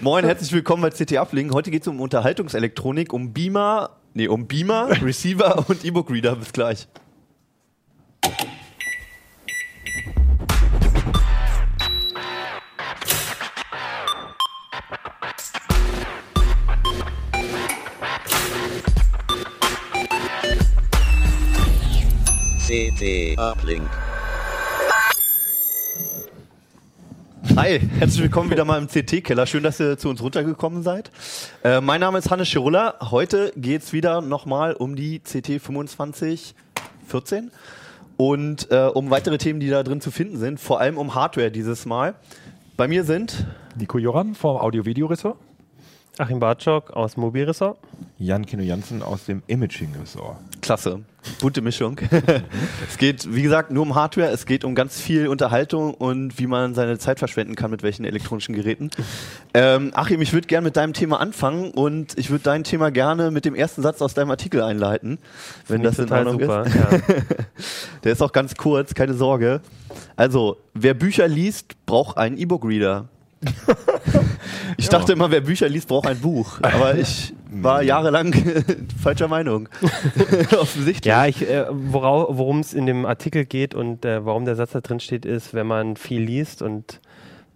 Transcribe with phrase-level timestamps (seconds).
[0.00, 1.52] Moin, herzlich willkommen bei CT Uplink.
[1.52, 6.36] Heute geht es um Unterhaltungselektronik, um Beamer, nee, um Beamer, Receiver und E-Book-Reader.
[6.36, 6.86] Bis gleich.
[22.68, 23.88] CT Uplink.
[27.58, 29.44] Hi, herzlich willkommen wieder mal im CT-Keller.
[29.44, 31.10] Schön, dass ihr zu uns runtergekommen seid.
[31.64, 32.94] Äh, mein Name ist Hannes Schirulla.
[33.10, 37.50] Heute geht es wieder nochmal um die CT 2514
[38.16, 40.60] und äh, um weitere Themen, die da drin zu finden sind.
[40.60, 42.14] Vor allem um Hardware dieses Mal.
[42.76, 43.44] Bei mir sind
[43.76, 45.47] Nico Joran vom Audio-Video-Ressort.
[46.18, 47.78] Achim Bartschok aus Mobilressort.
[48.18, 50.36] Jan Kino Jansen aus dem Imaging-Ressort.
[50.60, 51.04] Klasse.
[51.40, 52.00] Bunte Mischung.
[52.88, 54.30] es geht, wie gesagt, nur um Hardware.
[54.30, 58.04] Es geht um ganz viel Unterhaltung und wie man seine Zeit verschwenden kann mit welchen
[58.04, 58.90] elektronischen Geräten.
[59.54, 63.30] Ähm, Achim, ich würde gerne mit deinem Thema anfangen und ich würde dein Thema gerne
[63.30, 65.18] mit dem ersten Satz aus deinem Artikel einleiten,
[65.68, 66.74] wenn das in Ordnung super, ist.
[66.74, 66.98] Ja.
[68.04, 69.60] Der ist auch ganz kurz, keine Sorge.
[70.16, 73.08] Also, wer Bücher liest, braucht einen E-Book-Reader.
[74.76, 76.58] Ich dachte immer, wer Bücher liest, braucht ein Buch.
[76.62, 78.34] Aber ich war jahrelang
[79.02, 79.68] falscher Meinung.
[80.58, 81.04] Offensichtlich.
[81.04, 84.80] Ja, ich, äh, worum es in dem Artikel geht und äh, warum der Satz da
[84.80, 87.00] drin steht, ist, wenn man viel liest und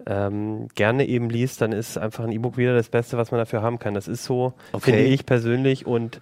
[0.07, 3.63] ähm, gerne eben liest, dann ist einfach ein E-Book wieder das Beste, was man dafür
[3.63, 3.95] haben kann.
[3.95, 4.91] Das ist so, Okay.
[4.93, 6.21] finde ich persönlich und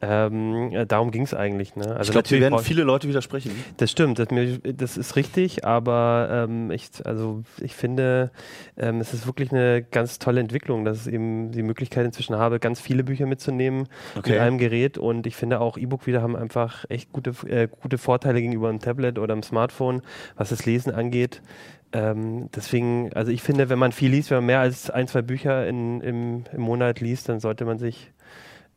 [0.00, 1.74] ähm, äh, darum ging es eigentlich.
[1.74, 1.84] Ne?
[1.86, 3.50] Also ich glaube, natürlich werden viele Leute widersprechen.
[3.78, 8.30] Das stimmt, das, mir- das ist richtig, aber ähm, ich, also ich finde,
[8.76, 12.60] ähm, es ist wirklich eine ganz tolle Entwicklung, dass ich eben die Möglichkeit inzwischen habe,
[12.60, 14.32] ganz viele Bücher mitzunehmen Okay.
[14.32, 18.40] mit einem Gerät und ich finde auch E-Book-Reader haben einfach echt gute, äh, gute Vorteile
[18.40, 20.02] gegenüber einem Tablet oder einem Smartphone,
[20.36, 21.42] was das Lesen angeht.
[21.92, 25.22] Ähm, deswegen, also ich finde, wenn man viel liest, wenn man mehr als ein, zwei
[25.22, 28.12] Bücher in, im, im Monat liest, dann sollte man sich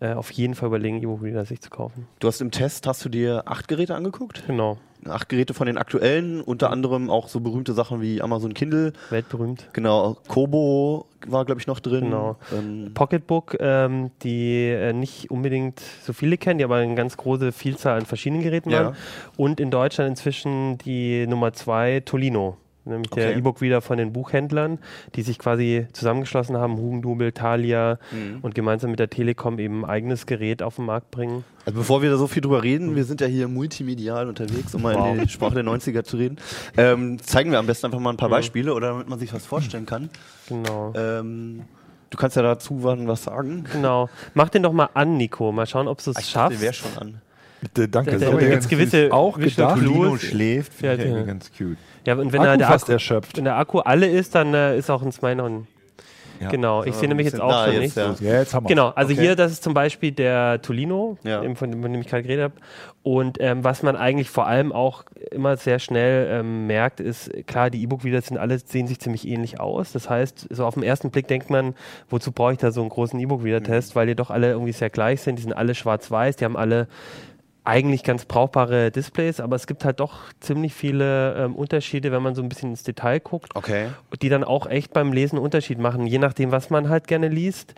[0.01, 2.07] äh, auf jeden Fall überlegen, E-Book-Reader sich zu kaufen.
[2.19, 4.43] Du hast im Test, hast du dir acht Geräte angeguckt?
[4.47, 4.77] Genau,
[5.07, 8.93] Acht Geräte von den aktuellen, unter anderem auch so berühmte Sachen wie Amazon Kindle.
[9.09, 9.67] weltberühmt.
[9.73, 12.01] Genau, Kobo war, glaube ich, noch drin.
[12.05, 12.35] Genau.
[12.55, 17.51] Ähm, Pocketbook, ähm, die äh, nicht unbedingt so viele kennen, die aber eine ganz große
[17.51, 18.83] Vielzahl an verschiedenen Geräten Ja.
[18.85, 18.95] haben.
[19.37, 22.57] Und in Deutschland inzwischen die Nummer zwei Tolino.
[22.91, 23.39] Nämlich der Okay.
[23.39, 24.79] E-Book-Reader von den Buchhändlern,
[25.15, 28.39] die sich quasi zusammengeschlossen haben, Hugendubel, Thalia Mhm.
[28.41, 31.43] und gemeinsam mit der Telekom eben ein eigenes Gerät auf den Markt bringen.
[31.65, 34.81] Also bevor wir da so viel drüber reden, wir sind ja hier multimedial unterwegs, um
[34.81, 36.37] mal in die Sprache der 90er zu reden,
[36.77, 39.45] ähm, zeigen wir am besten einfach mal ein paar Beispiele, oder damit man sich was
[39.45, 40.09] vorstellen kann.
[40.49, 40.93] Genau.
[40.95, 41.61] Ähm,
[42.09, 43.65] du kannst ja dazu was sagen.
[43.71, 44.09] Genau.
[44.33, 45.51] Mach den doch mal an, Nico.
[45.51, 46.51] Mal schauen, ob du es Ich dachte, schaffst.
[46.53, 47.21] der wäre schon an.
[47.61, 48.17] Bitte, danke.
[48.17, 49.79] Der- der- der gibt's gewisse auch gedacht.
[49.79, 51.05] Lino schläft, finde Ja, ich ja.
[51.11, 51.77] irgendwie ganz cute.
[52.05, 53.37] Ja, und wenn Akku er der fast Akku, erschöpft.
[53.37, 55.65] wenn der Akku alle ist, dann äh, ist auch ein Smile.
[56.39, 56.49] Ja.
[56.49, 57.95] Genau, ich So, sehe nämlich jetzt auch schon jetzt, nichts.
[57.95, 58.15] ja.
[58.31, 59.21] Ja, jetzt haben wir Genau, also Okay.
[59.21, 61.43] hier, das ist zum Beispiel der Tolino, Ja.
[61.43, 62.53] von, von dem ich gerade geredet habe.
[63.03, 67.69] Und ähm, was man eigentlich vor allem auch immer sehr schnell ähm, merkt, ist, klar,
[67.69, 69.91] die E-Book-Reader sind alle, sehen sich ziemlich ähnlich aus.
[69.91, 71.75] Das heißt, so auf den ersten Blick denkt man,
[72.09, 75.21] wozu brauche ich da so einen großen E-Book-Reader-Test, weil die doch alle irgendwie sehr gleich
[75.21, 75.35] sind.
[75.37, 76.87] Die sind alle schwarz-weiß, die haben alle
[77.63, 82.33] eigentlich ganz brauchbare Displays, aber es gibt halt doch ziemlich viele ähm, Unterschiede, wenn man
[82.33, 83.89] so ein bisschen ins Detail guckt Okay.
[84.21, 87.27] die dann auch echt beim Lesen einen Unterschied machen, je nachdem, was man halt gerne
[87.27, 87.75] liest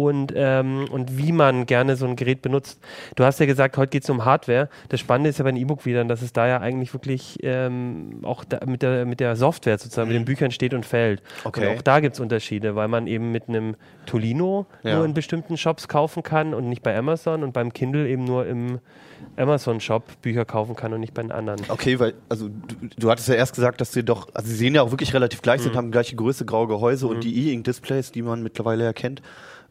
[0.00, 2.80] und, ähm, und wie man gerne so ein Gerät benutzt.
[3.14, 4.70] Du hast ja gesagt, heute geht es um Hardware.
[4.88, 8.44] Das Spannende ist ja bei den E-Book-Readern, dass es da ja eigentlich wirklich ähm, auch
[8.66, 11.20] mit, der, mit der Software sozusagen, mit den Büchern steht und fällt.
[11.22, 11.26] Mhm.
[11.44, 11.68] Okay.
[11.72, 13.76] Und auch da gibt es Unterschiede, weil man eben mit einem
[14.06, 14.96] Tolino Ja.
[14.96, 18.46] nur in bestimmten Shops kaufen kann und nicht bei Amazon und beim Kindle eben nur
[18.46, 18.78] im
[19.36, 21.60] Amazon-Shop Bücher kaufen kann und nicht bei den anderen.
[21.68, 24.74] Okay, weil, also du, du hattest ja erst gesagt, dass sie doch, also sie sehen
[24.74, 25.64] ja auch wirklich relativ gleich Mhm.
[25.64, 29.22] sind, haben gleiche Größe, graue Gehäuse und die E-Ink-Displays, die man mittlerweile erkennt.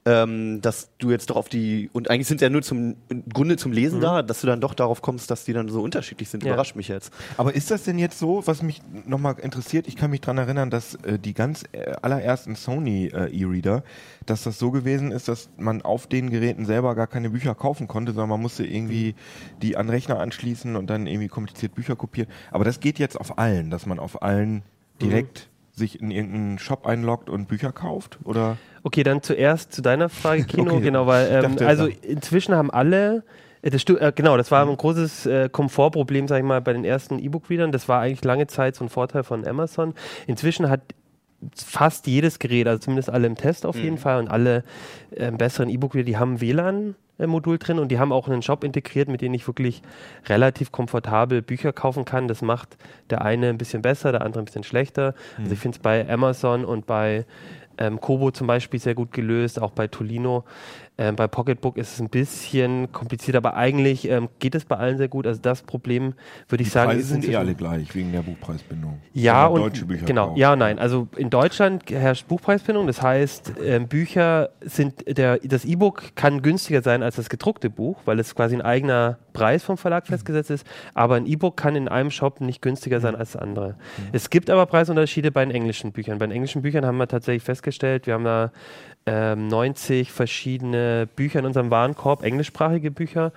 [0.03, 2.95] Ähm, dass du jetzt doch auf die, und eigentlich sind sie ja nur zum,
[3.31, 6.27] Grunde zum Lesen da, dass du dann doch darauf kommst, dass die dann so unterschiedlich
[6.27, 6.47] sind, Mhm.
[6.47, 6.53] Ja.
[6.53, 7.13] überrascht mich jetzt.
[7.37, 9.87] Aber ist das denn jetzt so, was mich nochmal interessiert?
[9.87, 13.83] Ich kann mich daran erinnern, dass äh, die ganz äh, allerersten Sony äh, E-Reader,
[14.25, 17.87] dass das so gewesen ist, dass man auf den Geräten selber gar keine Bücher kaufen
[17.87, 19.13] konnte, sondern man musste irgendwie
[19.61, 22.27] die an Rechner anschließen und dann irgendwie kompliziert Bücher kopieren.
[22.49, 24.63] Aber das geht jetzt auf allen, dass man auf allen
[24.99, 28.19] direkt sich in irgendeinen Shop einloggt und Bücher kauft?
[28.23, 28.57] Oder?
[28.83, 30.73] Okay, dann zuerst zu deiner Frage, Kino.
[30.73, 30.83] Okay.
[30.85, 33.23] Genau, weil ähm, dachte, also inzwischen haben alle
[33.61, 36.83] äh, Das äh, genau, das war ein großes äh, Komfortproblem, sag ich mal, bei den
[36.83, 37.71] ersten E-Book-Readern.
[37.71, 39.93] Das war eigentlich lange Zeit so ein Vorteil von Amazon.
[40.27, 40.81] Inzwischen hat
[41.55, 44.63] fast jedes Gerät, also zumindest alle im Test auf jeden Fall und alle
[45.15, 49.21] äh, besseren E-Book-Reader, die haben WLAN-Modul drin und die haben auch einen Shop integriert, mit
[49.21, 49.81] dem ich wirklich
[50.27, 52.27] relativ komfortabel Bücher kaufen kann.
[52.27, 52.77] Das macht
[53.09, 55.15] der eine ein bisschen besser, der andere ein bisschen schlechter.
[55.39, 57.25] Also ich finde es bei Amazon und bei
[57.77, 60.43] Ähm, Kobo zum Beispiel sehr gut gelöst, auch bei Tolino.
[60.97, 64.97] Ähm, bei Pocketbook ist es ein bisschen kompliziert, aber eigentlich ähm, geht es bei allen
[64.97, 65.25] sehr gut.
[65.25, 66.13] Also das Problem
[66.49, 68.99] würde ich Die sagen, Preise sind eh alle gleich, wegen der Buchpreisbindung.
[69.13, 70.37] ja, und deutsche Bücher genau, kauft.
[70.37, 70.79] ja und nein.
[70.79, 76.81] Also in Deutschland herrscht Buchpreisbindung, das heißt, ähm, Bücher sind der das E-Book kann günstiger
[76.81, 80.67] sein als das gedruckte Buch, weil es quasi ein eigener Preis vom Verlag festgesetzt ist,
[80.93, 83.75] aber ein E-Book kann in einem Shop nicht günstiger sein als das andere.
[84.11, 86.19] Es gibt aber Preisunterschiede bei den englischen Büchern.
[86.19, 88.51] Bei den englischen Büchern haben wir tatsächlich festgestellt, wir haben da
[89.05, 90.80] ähm, 90 verschiedene
[91.15, 93.31] Bücher in unserem Warenkorb, englischsprachige Bücher.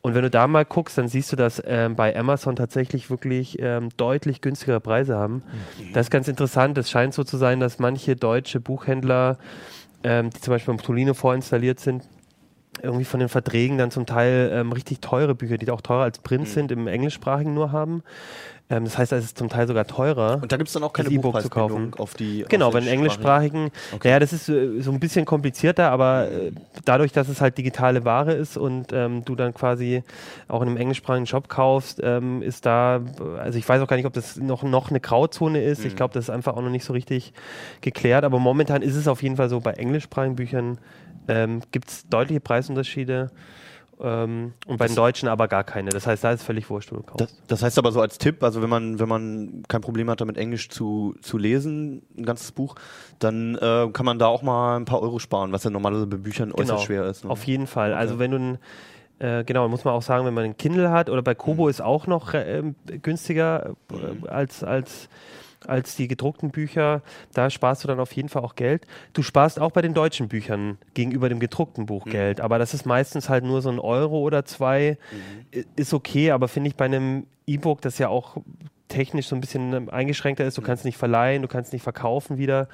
[0.00, 3.58] Und wenn du da mal guckst, dann siehst du, dass ähm, bei Amazon tatsächlich wirklich
[3.60, 5.42] ähm, deutlich günstigere Preise haben.
[5.92, 6.78] Das ist ganz interessant.
[6.78, 9.38] Es scheint so zu sein, dass manche deutsche Buchhändler,
[10.04, 12.04] ähm, die zum Beispiel beim Tolino vorinstalliert sind,
[12.82, 16.18] irgendwie von den Verträgen dann zum Teil ähm, richtig teure Bücher, die auch teurer als
[16.18, 18.02] Print sind, im englischsprachigen nur haben.
[18.70, 20.40] Ähm, das heißt, es ist zum Teil sogar teurer.
[20.42, 21.92] Und da gibt es dann auch keine E-Book zu kaufen.
[21.96, 23.66] auf die Genau, auf bei den englischsprachigen.
[23.66, 26.52] englischsprachigen, naja, das ist äh, so ein bisschen komplizierter, aber äh,
[26.84, 30.02] dadurch, dass es halt digitale Ware ist und ähm, du dann quasi
[30.48, 33.00] auch in einem englischsprachigen Shop kaufst, ähm, ist da,
[33.38, 35.84] also ich weiß auch gar nicht, ob das noch, noch eine Grauzone ist.
[35.84, 37.32] Ich glaube, das ist einfach auch noch nicht so richtig
[37.80, 40.78] geklärt, aber momentan ist es auf jeden Fall so, bei englischsprachigen Büchern
[41.26, 43.30] ähm, gibt es deutliche Preisunterschiede.
[44.00, 45.90] Ähm, und bei den Deutschen aber gar keine.
[45.90, 47.20] Das heißt, da ist es völlig wurscht, wo du kaufst.
[47.20, 50.20] Das, das heißt aber so als Tipp, also wenn man, wenn man kein Problem hat,
[50.20, 52.76] damit Englisch zu, zu lesen, ein ganzes Buch,
[53.18, 56.16] dann äh, kann man da auch mal ein paar Euro sparen, was ja normalerweise bei
[56.16, 57.24] Büchern äußerst schwer ist.
[57.24, 57.30] Ne?
[57.30, 57.92] Auf jeden Fall.
[57.94, 58.58] Also wenn du ein,
[59.18, 61.70] äh, genau, muss man auch sagen, wenn man einen Kindle hat oder bei Kobo Mhm.
[61.70, 62.62] ist auch noch äh,
[63.02, 65.08] günstiger äh, als, als,
[65.68, 67.02] als die gedruckten Bücher.
[67.34, 68.86] Da sparst du dann auf jeden Fall auch Geld.
[69.12, 72.10] Du sparst auch bei den deutschen Büchern gegenüber dem gedruckten Buch Mhm.
[72.10, 72.40] Geld.
[72.40, 74.98] Aber das ist meistens halt nur so ein Euro oder zwei.
[75.52, 75.64] Mhm.
[75.76, 78.36] Ist okay, aber finde ich bei einem E-Book, das ja auch
[78.88, 82.38] technisch so ein bisschen ähm, eingeschränkter ist, du kannst nicht verleihen, du kannst nicht verkaufen
[82.38, 82.68] wieder,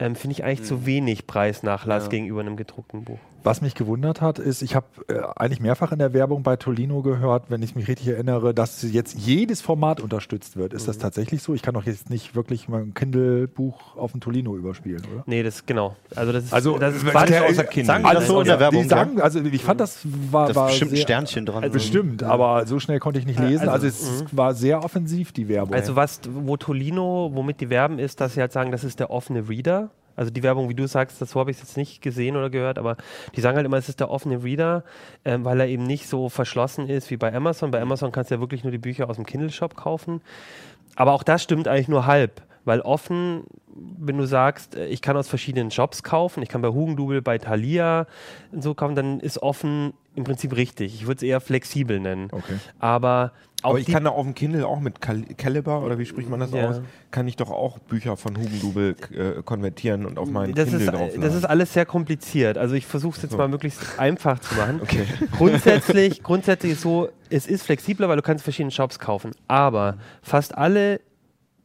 [0.00, 2.08] ähm, finde ich eigentlich zu wenig Preisnachlass Ja.
[2.10, 3.20] gegenüber einem gedruckten Buch.
[3.44, 7.02] Was mich gewundert hat, ist, ich habe äh, eigentlich mehrfach in der Werbung bei Tolino
[7.02, 10.72] gehört, wenn ich mich richtig erinnere, dass jetzt jedes Format unterstützt wird.
[10.72, 11.52] Ist das tatsächlich so?
[11.54, 15.24] Ich kann doch jetzt nicht wirklich mein Kindle-Buch auf dem Tolino überspielen, oder?
[15.26, 15.96] Nee, das genau.
[16.14, 17.28] Also das ist Also, das ist wenn Quatsch.
[17.30, 17.86] der- außer Kindle.
[17.86, 18.82] Sagen die das so in der Werbung?
[18.82, 19.98] Die sagen, also ich fand das
[20.30, 21.70] war, da ist war bestimmt ein sehr, Sternchen dran.
[21.72, 23.68] Bestimmt, aber so schnell konnte ich nicht lesen.
[23.68, 25.74] Also, also, es war sehr offensiv, die Werbung.
[25.74, 29.10] Also was, wo Tolino, womit die werben, ist, dass sie halt sagen, das ist der
[29.10, 29.90] offene Reader.
[30.16, 32.78] Also die Werbung, wie du sagst, das so habe ich jetzt nicht gesehen oder gehört,
[32.78, 32.96] aber
[33.36, 34.84] die sagen halt immer, es ist der offene Reader,
[35.24, 37.70] ähm, weil er eben nicht so verschlossen ist wie bei Amazon.
[37.70, 40.20] Bei Amazon kannst du ja wirklich nur die Bücher aus dem Kindle-Shop kaufen.
[40.96, 43.44] Aber auch das stimmt eigentlich nur halb, weil offen,
[43.74, 47.38] wenn du sagst, äh, ich kann aus verschiedenen Shops kaufen, ich kann bei Hugendubel, bei
[47.38, 48.06] Thalia
[48.50, 50.94] und so kaufen, dann ist offen im Prinzip richtig.
[50.94, 52.28] Ich würde es eher flexibel nennen.
[52.30, 52.58] Okay.
[52.78, 53.32] Aber
[53.62, 56.40] Aber ich kann da auf dem Kindle auch mit Cal Caliber oder wie spricht man
[56.40, 56.68] das Ja.
[56.70, 56.80] aus?
[57.10, 60.92] Kann ich doch auch Bücher von Hugendubel äh, konvertieren und auf meinen das Kindle ist,
[60.92, 61.20] draufladen.
[61.20, 62.58] das ist alles sehr kompliziert.
[62.58, 63.38] Also ich versuche es jetzt So.
[63.38, 64.80] mal möglichst einfach zu machen.
[64.82, 65.04] Okay.
[65.36, 69.32] Grundsätzlich, grundsätzlich ist so, es ist flexibler, weil du kannst verschiedene Shops kaufen.
[69.48, 71.00] Aber fast alle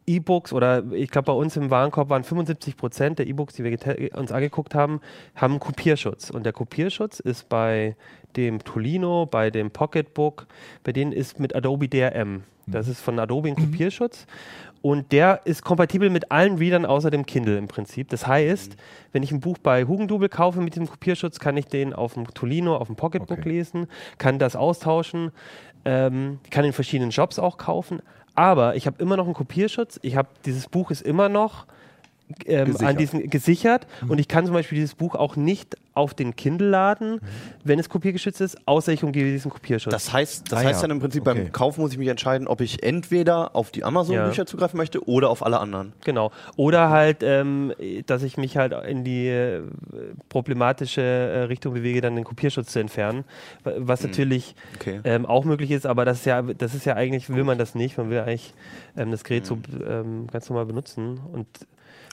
[0.08, 4.18] E-Books oder ich glaube bei uns im Warenkorb waren 75 Prozent der E-Books, die wir
[4.18, 5.02] uns angeguckt haben,
[5.36, 6.30] haben einen Kopierschutz.
[6.30, 7.96] Und der Kopierschutz ist bei
[8.36, 10.48] dem Tolino, bei dem Pocketbook,
[10.84, 12.44] bei denen ist mit Adobe DRM.
[12.68, 14.26] Das ist von Adobe ein Kopierschutz.
[14.82, 18.10] Und der ist kompatibel mit allen Readern außer dem Kindle im Prinzip.
[18.10, 18.76] Das heißt,
[19.12, 22.28] wenn ich ein Buch bei Hugendubel kaufe mit diesem Kopierschutz, kann ich den auf dem
[22.34, 23.50] Tolino, auf dem Pocketbook Okay.
[23.50, 23.88] lesen,
[24.18, 25.32] kann das austauschen,
[25.84, 28.02] ähm, kann in verschiedenen Shops auch kaufen.
[28.38, 30.00] Aber ich habe immer noch einen Kopierschutz.
[30.04, 31.66] Ich habe dieses Buch ist immer noch
[32.46, 32.90] ähm, Gesichert.
[32.90, 36.70] an diesen gesichert und ich kann zum Beispiel dieses Buch auch nicht auf den Kindle
[36.70, 37.20] laden,
[37.64, 39.92] wenn es kopiergeschützt ist, außer ich umgehe diesen Kopierschutz.
[39.92, 40.88] Das heißt, das Ah, heißt ja.
[40.88, 41.42] dann im Prinzip Okay.
[41.44, 44.46] beim Kauf muss ich mich entscheiden, ob ich entweder auf die Amazon-Bücher Ja.
[44.46, 45.94] zugreifen möchte oder auf alle anderen.
[46.06, 46.32] Genau.
[46.56, 47.74] Oder halt, ähm,
[48.06, 49.62] dass ich mich halt in die äh,
[50.30, 53.24] problematische äh, Richtung bewege, dann den Kopierschutz zu entfernen.
[53.64, 55.00] Wa- Was natürlich Okay.
[55.04, 57.74] ähm, auch möglich ist, aber das ist ja, das ist ja eigentlich, will man das
[57.76, 57.98] nicht.
[57.98, 58.54] Man will eigentlich
[58.96, 59.58] ähm, das Gerät so
[59.88, 61.20] ähm, ganz normal benutzen.
[61.32, 61.48] Und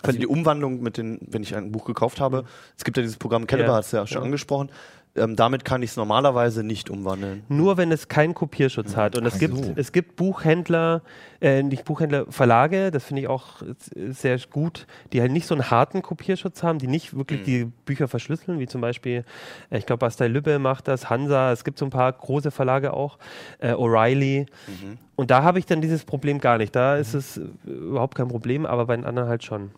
[0.03, 2.45] Also die Umwandlung mit den, wenn ich ein Buch gekauft habe,
[2.77, 3.75] es gibt ja dieses Programm Caliber, Ja.
[3.77, 4.25] hast du ja schon Ja.
[4.25, 4.71] angesprochen.
[5.17, 7.45] Ähm, damit kann ich es normalerweise nicht umwandeln.
[7.49, 9.17] Nur wenn es keinen Kopierschutz hat.
[9.17, 9.73] Und es Ach gibt, so.
[9.77, 11.03] es gibt Buchhändler,
[11.41, 13.63] äh, nicht Buchhändler, Verlage, das finde ich auch
[13.95, 17.45] sehr gut, die halt nicht so einen harten Kopierschutz haben, die nicht wirklich Mhm.
[17.45, 19.25] die Bücher verschlüsseln, wie zum Beispiel,
[19.71, 22.93] äh, ich glaube, Bastei Lübbe macht das, Hansa, es gibt so ein paar große Verlage
[22.93, 23.19] auch,
[23.61, 24.47] äh, O'Reilly.
[24.67, 24.99] Mhm.
[25.17, 26.75] Und da habe ich dann dieses Problem gar nicht.
[26.75, 29.71] Da ist es äh, überhaupt kein Problem, aber bei den anderen halt schon.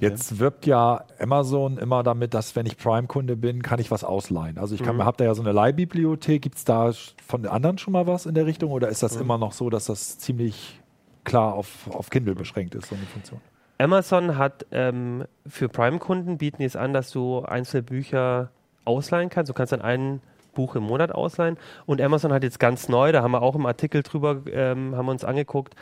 [0.00, 4.58] Jetzt wirbt ja Amazon immer damit, dass wenn ich Prime-Kunde bin, kann ich was ausleihen.
[4.58, 5.04] Also ich kann, Mhm.
[5.04, 6.42] habt da ja so eine Leihbibliothek.
[6.42, 6.90] Gibt es da
[7.26, 9.70] von den anderen schon mal was in der Richtung oder ist das immer noch so,
[9.70, 10.80] dass das ziemlich
[11.24, 13.40] klar auf, auf Kindle beschränkt ist, so eine Funktion?
[13.78, 18.50] Amazon hat ähm, für Prime-Kunden bieten die es an, dass du einzelne Bücher
[18.84, 19.48] ausleihen kannst.
[19.48, 20.20] Du kannst dann einen
[20.52, 21.56] Buch im Monat ausleihen.
[21.86, 25.06] Und Amazon hat jetzt ganz neu, da haben wir auch im Artikel drüber, ähm, haben
[25.06, 25.74] wir uns angeguckt,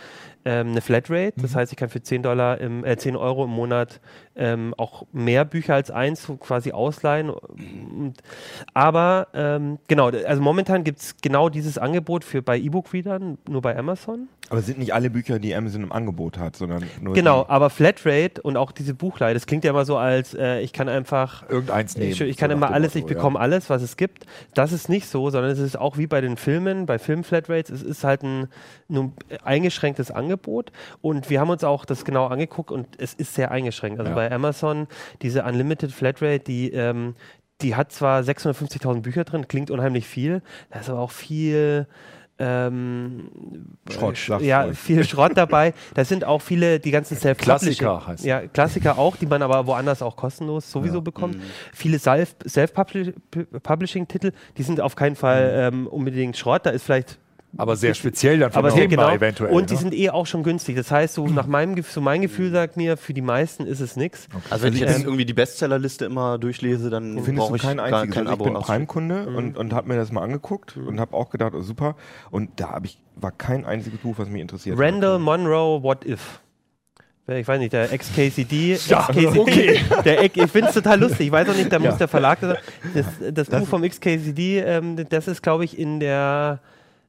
[0.45, 1.35] ähm, eine Flatrate.
[1.37, 4.01] Das heißt, ich kann für 10 Dollar im, äh, 10 Euro im Monat
[4.37, 7.31] ähm, auch mehr Bücher als eins so quasi ausleihen.
[7.31, 8.15] Und,
[8.75, 13.77] aber ähm, genau, also momentan gibt es genau dieses Angebot für bei E-Book-Readern, nur bei
[13.77, 14.29] Amazon.
[14.51, 17.51] Aber es sind nicht alle Bücher, die Amazon im Angebot hat, sondern nur Genau, die.
[17.51, 20.89] aber Flatrate und auch diese Buchleihe, das klingt ja immer so als, äh, ich kann
[20.89, 22.11] einfach Irgendeins nehmen.
[22.11, 24.27] ich, ich kann so immer alles, ich bekomme alles, was es gibt.
[24.55, 27.83] Das ist nicht so, sondern es ist auch wie bei den Filmen, bei Film-Flatrates, es
[27.83, 28.49] ist halt ein
[28.89, 29.13] nur
[29.45, 30.73] eingeschränktes Angebot.
[31.01, 34.01] Und wir haben uns auch das genau angeguckt und es ist sehr eingeschränkt.
[34.01, 34.17] Also Ja.
[34.17, 34.89] bei Amazon,
[35.23, 37.15] diese Unlimited Flatrate, die, ähm,
[37.63, 41.87] die hat zwar 650.000 Bücher drin, klingt unheimlich viel, da ist aber auch viel.
[42.41, 43.29] Ähm,
[43.91, 45.75] Schrott, ja, viel Schrott dabei.
[45.95, 49.67] Da sind auch viele, die ganzen self Klassiker heißt Ja, Klassiker auch, die man aber
[49.67, 51.37] woanders auch kostenlos sowieso bekommt.
[51.73, 56.65] Viele Self- Self-Publishing-Titel, die sind auf keinen Fall ähm, unbedingt Schrott.
[56.65, 57.19] Da ist vielleicht
[57.57, 59.17] Aber sehr speziell dann vom aber sehr Thema genau.
[59.17, 59.51] eventuell.
[59.53, 59.81] und die ne?
[59.81, 60.77] sind eh auch schon günstig.
[60.77, 63.97] Das heißt, so nach meinem so mein Gefühl sagt mir, für die meisten ist es
[63.97, 64.29] nichts.
[64.51, 67.63] Also wenn ich jetzt Ähm, irgendwie die Bestsellerliste immer durchlese, dann Findest brauche du ich
[67.63, 68.15] kein gar einziges.
[68.15, 68.55] kein Also ich Abo.
[68.55, 68.63] bin.
[68.63, 71.97] Prime-Kunde und, und habe mir das mal angeguckt und habe auch gedacht, oh, super.
[72.31, 75.21] Und da hab ich, war kein einziges Buch, was mich interessiert Randall hat.
[75.21, 76.41] Monroe, What If?
[77.27, 78.77] Ich weiß nicht, der Ex-KCD.
[78.89, 79.81] Ja, Ex-KCD okay.
[80.05, 81.27] der, Ex- ich finde es total lustig.
[81.27, 82.59] Ich weiß auch nicht, da muss der Verlag das,
[82.95, 86.61] das, das Buch vom Ex-KCD, ähm, das ist, glaube ich, in der.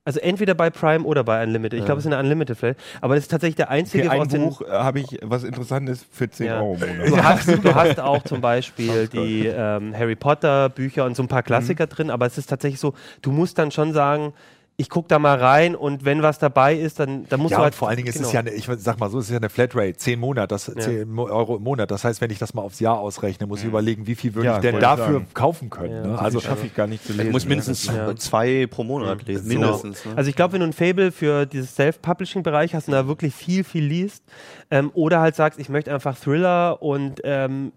[0.03, 1.77] Also entweder bei Prime oder bei Unlimited.
[1.79, 2.79] Ich glaube, es ist in der Unlimited vielleicht.
[3.01, 4.27] Aber das ist tatsächlich der einzige Okay, ein.
[4.27, 6.59] Buch äh, habe ich, was interessant ist, für 10 Ja.
[6.59, 6.77] Euro.
[7.05, 11.27] Du hast, du hast auch zum Beispiel die ähm, Harry Potter Bücher und so ein
[11.27, 14.33] paar Klassiker drin, aber es ist tatsächlich so, du musst dann schon sagen,
[14.77, 17.63] ich gucke da mal rein und wenn was dabei ist, dann, dann musst ja, du
[17.65, 17.75] halt.
[17.75, 18.33] vor allen Dingen ist es genau.
[18.33, 21.07] ja, eine, ich sag mal so, es ist ja eine Flatrate, 10 Monate, das 10
[21.07, 21.91] Mo- Euro im Monat.
[21.91, 24.47] Das heißt, wenn ich das mal aufs Jahr ausrechne, muss ich überlegen, wie viel würde
[24.47, 25.27] Ja, ich denn dafür sagen.
[25.35, 25.93] kaufen können.
[25.93, 26.07] Ja.
[26.07, 26.19] Ne?
[26.19, 27.27] Also schaffe ich gar nicht zu lesen.
[27.27, 27.49] Ich muss ne?
[27.49, 28.15] mindestens Ja.
[28.15, 29.43] zwei pro Monat lesen.
[29.51, 29.59] So.
[29.59, 30.03] Mindestens.
[30.05, 30.13] Ne?
[30.15, 33.63] Also ich glaube, wenn du ein Fable für dieses Self-Publishing-Bereich hast und da wirklich viel,
[33.63, 34.23] viel liest
[34.71, 37.71] ähm, oder halt sagst, ich möchte einfach Thriller und ähm,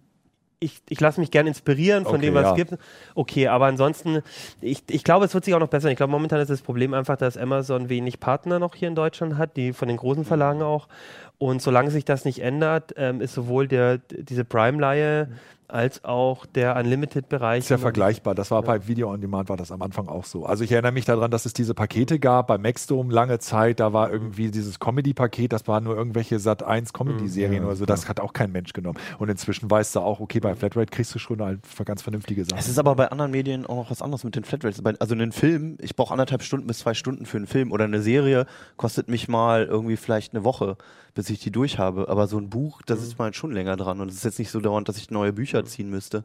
[0.64, 2.50] ich, ich lasse mich gerne inspirieren von Okay, dem, was ja.
[2.50, 2.74] es gibt.
[3.14, 4.22] Okay, aber ansonsten,
[4.60, 5.90] ich, ich glaube, es wird sich auch noch besser.
[5.90, 9.36] Ich glaube, momentan ist das Problem einfach, dass Amazon wenig Partner noch hier in Deutschland
[9.36, 10.88] hat, die von den großen Verlagen auch.
[11.38, 15.28] Und solange sich das nicht ändert, ähm, ist sowohl der, diese Prime-Leihe
[15.68, 17.60] als auch der Unlimited-Bereich.
[17.60, 18.34] ist ja vergleichbar.
[18.34, 20.44] Das war bei Video on Demand war das am Anfang auch so.
[20.46, 23.80] Also ich erinnere mich daran, dass es diese Pakete gab bei Maxdome lange Zeit.
[23.80, 27.86] Da war irgendwie dieses Comedy-Paket, das waren nur irgendwelche Sat 1 Comedy-Serien oder so.
[27.86, 28.98] Das hat auch kein Mensch genommen.
[29.18, 32.58] Und inzwischen weißt du auch, okay, bei Flatrate kriegst du schon halt ganz vernünftige Sachen.
[32.58, 34.82] Es ist aber bei anderen Medien auch noch was anderes mit den Flatrates.
[34.82, 37.84] Bei- Also einen Film, ich brauche anderthalb Stunden bis zwei Stunden für einen Film oder
[37.84, 40.76] eine Serie kostet mich mal irgendwie vielleicht eine Woche,
[41.14, 42.08] bis ich die durch habe.
[42.08, 44.50] Aber so ein Buch, das ist mal schon länger dran und es ist jetzt nicht
[44.50, 46.24] so dauernd, dass ich neue Bücher ziehen müsste,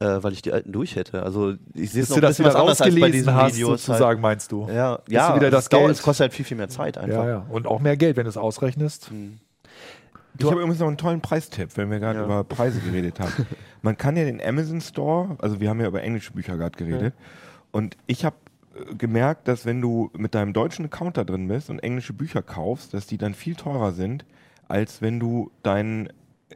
[0.00, 1.22] äh, weil ich die alten durch hätte.
[1.22, 3.54] Also ich sehe es noch ein das bisschen wieder was anderes als bei diesen hast,
[3.54, 3.84] Videos.
[3.86, 4.66] sozusagen, meinst du?
[4.66, 4.74] Halt.
[4.76, 5.90] Ja, Bist ja du wieder das Geld?
[5.90, 7.24] Es kostet halt viel, viel mehr Zeit einfach.
[7.24, 7.46] Ja, ja.
[7.48, 9.10] Und auch mehr Geld, wenn du es ausrechnest.
[10.36, 12.24] Ich habe übrigens noch einen tollen Preistipp, wenn wir gerade Ja.
[12.24, 13.32] über Preise geredet haben.
[13.82, 17.14] Man kann ja den Amazon Store, also wir haben ja über englische Bücher gerade geredet,
[17.70, 18.34] und ich habe
[18.98, 22.94] gemerkt, dass wenn du mit deinem deutschen Account da drin bist und englische Bücher kaufst,
[22.94, 24.24] dass die dann viel teurer sind,
[24.68, 26.08] als wenn du deinen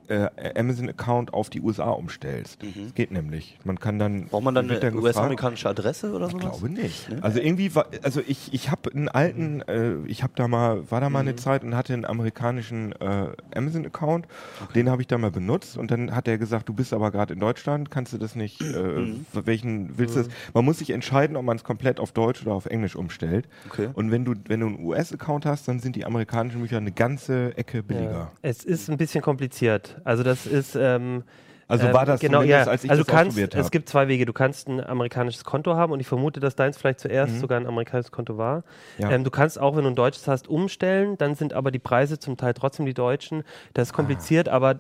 [0.08, 0.28] äh,
[0.58, 2.62] Amazon-Account auf die USA umstellst.
[2.62, 3.58] Das geht nämlich.
[3.64, 4.20] Man kann dann.
[4.20, 4.28] Mhm.
[4.28, 6.58] Braucht man dann eine US-amerikanische Adresse oder ich sowas?
[6.60, 7.08] glaube nicht.
[7.20, 11.00] Also irgendwie war, also ich, ich habe einen alten, äh, ich habe da mal, war
[11.00, 14.26] da mal eine Zeit und hatte einen amerikanischen äh, Amazon-Account,
[14.74, 17.34] den habe ich da mal benutzt und dann hat er gesagt, du bist aber gerade
[17.34, 20.28] in Deutschland, kannst du das nicht, äh, welchen willst du das?
[20.54, 23.48] Man muss sich entscheiden, ob man es komplett auf Deutsch oder auf Englisch umstellt.
[23.70, 23.88] Okay.
[23.94, 27.56] Und wenn du, wenn du einen US-Account hast, dann sind die amerikanischen Bücher eine ganze
[27.56, 28.10] Ecke billiger.
[28.10, 28.32] Ja.
[28.42, 29.87] Es ist ein bisschen kompliziert.
[30.04, 31.24] Also das ist ähm,
[31.68, 32.72] Also war das genau, zumindest, ja.
[32.72, 33.70] als ich also das kannst, ausprobiert Es habe.
[33.70, 34.24] gibt zwei Wege.
[34.26, 37.38] Du kannst ein amerikanisches Konto haben und ich vermute, dass deins vielleicht zuerst Mhm.
[37.40, 38.64] sogar ein amerikanisches Konto war.
[38.98, 39.10] Ja.
[39.10, 41.16] Ähm, du kannst auch, wenn du ein deutsches hast, umstellen.
[41.18, 43.42] Dann sind aber die Preise zum Teil trotzdem die deutschen.
[43.74, 44.76] Das ist kompliziert, aber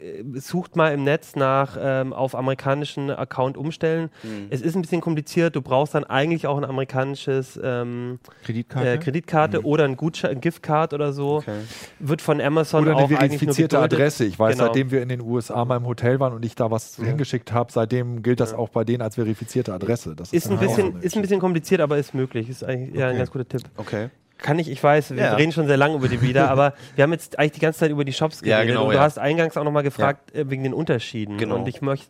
[0.00, 4.10] äh, sucht mal im Netz nach ähm, auf amerikanischen Account umstellen.
[4.50, 5.56] Es ist ein bisschen kompliziert.
[5.56, 8.88] Du brauchst dann eigentlich auch ein amerikanisches ähm, Kreditkarte?
[8.88, 11.36] äh, Kreditkarte oder ein Gutschein, ein Giftcard oder so.
[11.38, 11.60] Okay.
[11.98, 13.78] Wird von Amazon Oder auch eine verifizierte.
[13.78, 14.24] Adresse.
[14.24, 14.66] Ich weiß, Genau.
[14.66, 17.70] seitdem wir in den USA mal im Hotel waren und ich da was hingeschickt habe,
[17.72, 20.14] seitdem gilt das auch bei denen als verifizierte Adresse.
[20.16, 22.48] Das Ist ein, dann auch bisschen, ist ein bisschen kompliziert, aber ist möglich.
[22.48, 23.18] Ist eigentlich eher ein Okay.
[23.18, 23.62] ganz guter Tipp.
[23.76, 24.08] Okay.
[24.38, 25.34] kann ich, ich weiß, wir Ja.
[25.34, 27.90] reden schon sehr lange über die Reader, aber wir haben jetzt eigentlich die ganze Zeit
[27.90, 29.02] über die Shops Ja, geredet genau, und du ja.
[29.02, 31.38] hast eingangs auch nochmal gefragt äh, wegen den Unterschieden.
[31.38, 31.56] Genau.
[31.56, 32.06] Und ich möchte,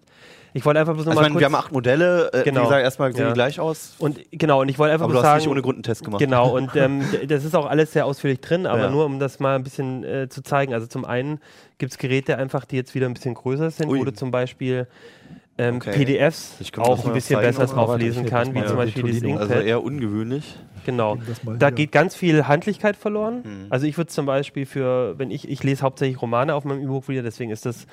[0.58, 2.60] ich wollte einfach bloß Also ich nochmal meine, wir haben acht Modelle, äh, Genau.
[2.60, 3.28] wie gesagt, erstmal sehen Ja.
[3.28, 3.94] die gleich aus.
[3.98, 5.38] und genau, und ich wollte einfach Aber du bloß hast sagen...
[5.44, 6.20] nicht ohne Grund einen Test gemacht.
[6.20, 8.90] Genau, und ähm, das ist auch alles sehr ausführlich drin, aber Ja.
[8.90, 10.74] nur um das mal ein bisschen äh, zu zeigen.
[10.74, 11.40] Also zum einen
[11.78, 14.00] gibt es Geräte einfach, die jetzt wieder ein bisschen größer sind, Ui.
[14.00, 14.86] wo du zum Beispiel
[15.60, 15.90] ähm, Okay.
[15.92, 18.76] PDFs auch ein bisschen besser aber drauf warte, lesen ich kann, wie zum.
[18.76, 19.24] Beispiel Die dieses.
[19.24, 19.64] Also Inkpad.
[19.66, 20.54] eher ungewöhnlich.
[20.86, 21.16] Genau.
[21.58, 21.74] Da hier.
[21.74, 23.42] geht ganz viel Handlichkeit verloren.
[23.44, 23.66] Mhm.
[23.68, 27.22] Also ich würde zum Beispiel für, wenn ich, ich lese hauptsächlich Romane auf meinem E-Book-Reader,
[27.24, 27.86] deswegen ist das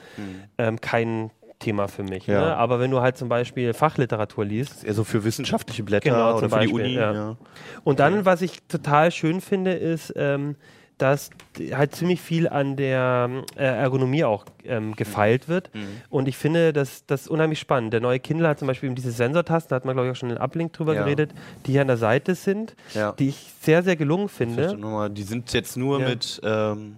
[0.60, 2.27] ähm, kein Thema für mich.
[2.27, 2.33] Mhm.
[2.33, 2.41] Ja.
[2.41, 2.57] Ne?
[2.57, 6.39] Aber wenn du halt zum Beispiel Fachliteratur liest, Eher so für wissenschaftliche Blätter Genau, oder
[6.39, 6.93] zum für die Beispiel, Uni.
[6.95, 7.13] ja.
[7.13, 7.38] Ja.
[7.83, 10.55] Und dann, was ich total schön finde, ist, ähm,
[10.97, 11.29] dass
[11.74, 15.69] halt ziemlich viel an der äh, Ergonomie auch ähm, gefeilt wird.
[15.75, 15.88] Mhm.
[16.09, 17.91] Und ich finde, das, das ist unheimlich spannend.
[17.91, 20.19] Der neue Kindle hat zum Beispiel eben diese Sensortasten, da hat man, glaube ich, auch
[20.19, 21.03] schon in Uplink drüber Ja.
[21.03, 21.31] geredet,
[21.65, 23.12] die hier an der Seite sind, Ja.
[23.12, 24.77] die ich sehr, sehr gelungen finde.
[24.77, 26.07] nochmal, die sind jetzt nur Ja.
[26.09, 26.39] mit.
[26.45, 26.95] Ähm,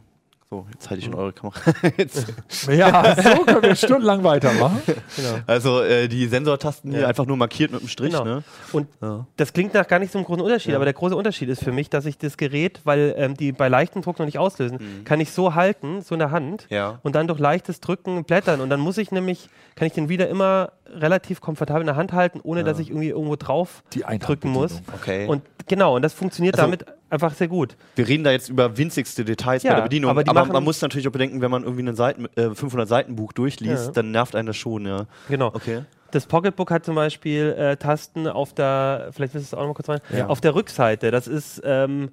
[0.50, 1.60] so, jetzt halte ich schon eure Kamera.
[1.98, 2.26] jetzt.
[2.72, 4.82] Ja, so können wir stundenlang weitermachen.
[5.18, 5.36] Genau.
[5.46, 7.08] Also äh, die Sensortasten hier Ja.
[7.08, 8.12] einfach nur markiert mit einem Strich.
[8.14, 8.24] Genau.
[8.24, 8.44] Ne?
[8.72, 9.28] Und Ja.
[9.36, 10.78] das klingt nach gar nicht so einem großen Unterschied, Ja.
[10.78, 13.68] aber der große Unterschied ist für mich, dass ich das Gerät, weil ähm, die bei
[13.68, 15.04] leichtem Druck noch nicht auslösen, Mhm.
[15.04, 17.00] kann ich so halten, so in der Hand Ja.
[17.04, 20.30] und dann durch leichtes Drücken blättern und dann muss ich nämlich, kann ich den wieder
[20.30, 24.50] immer relativ komfortabel in der Hand halten, ohne dass ich irgendwie irgendwo drauf Die drücken
[24.52, 24.82] muss.
[24.96, 25.28] Okay.
[25.28, 27.76] Und genau, und das funktioniert Also- damit einfach sehr gut.
[27.96, 30.82] wir reden da jetzt über winzigste Details Ja, bei der Bedienung, aber aber, man muss
[30.82, 33.92] natürlich auch bedenken, wenn man irgendwie ein Seiten, äh, 500 Seiten Buch durchliest, Ja.
[33.94, 35.06] dann nervt einen das schon, ja.
[35.30, 35.48] Genau.
[35.48, 35.84] Okay.
[36.12, 39.68] Das Pocketbook hat zum Beispiel äh, Tasten auf der, vielleicht willst du es auch noch
[39.70, 40.28] mal kurz rein, Ja.
[40.28, 41.12] auf der Rückseite.
[41.12, 42.10] Das ist, ähm,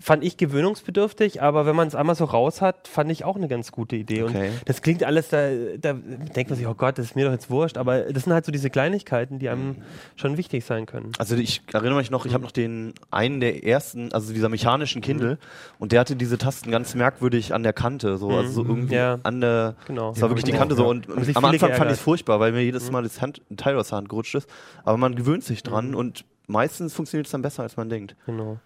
[0.00, 3.48] fand ich gewöhnungsbedürftig, aber wenn man es einmal so raus hat, fand ich auch eine
[3.48, 4.24] ganz gute Idee.
[4.24, 4.48] Okay.
[4.50, 5.48] Und das klingt alles, da,
[5.80, 8.32] da denkt man sich, oh Gott, das ist mir doch jetzt wurscht, aber das sind
[8.32, 9.76] halt so diese Kleinigkeiten, die einem
[10.16, 11.12] schon wichtig sein können.
[11.18, 14.98] Also ich erinnere mich noch, ich habe noch den einen der ersten, also dieser mechanischen
[14.98, 15.04] Mhm.
[15.04, 15.38] Kindle
[15.78, 19.00] und der hatte diese Tasten ganz merkwürdig an der Kante, so also so irgendwie Mhm.
[19.00, 19.18] Ja.
[19.22, 20.10] an der Genau.
[20.10, 22.58] Das war wirklich die Kante so und am Anfang fand ich es furchtbar, weil mir
[22.58, 22.64] Mhm.
[22.64, 24.48] jedes Mal das Hand, ein Teil aus der Hand gerutscht ist.
[24.84, 25.94] Aber man gewöhnt sich dran Mhm.
[25.96, 28.16] und meistens funktioniert es dann besser, als man denkt.
[28.26, 28.58] Genau.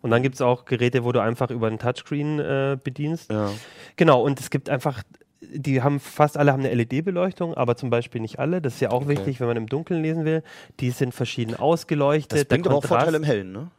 [0.00, 3.30] Und dann gibt es auch Geräte, wo du einfach über einen Touchscreen äh, bedienst.
[3.30, 3.50] Ja.
[3.96, 5.02] Genau, und es gibt einfach,
[5.40, 8.60] die haben fast alle haben eine LED-Beleuchtung, aber zum Beispiel nicht alle.
[8.60, 10.42] Das ist ja auch wichtig, wenn man im Dunkeln lesen will.
[10.80, 12.38] Die sind verschieden ausgeleuchtet.
[12.38, 13.70] Das bringt aber auch Vorteile im Hellen, ne?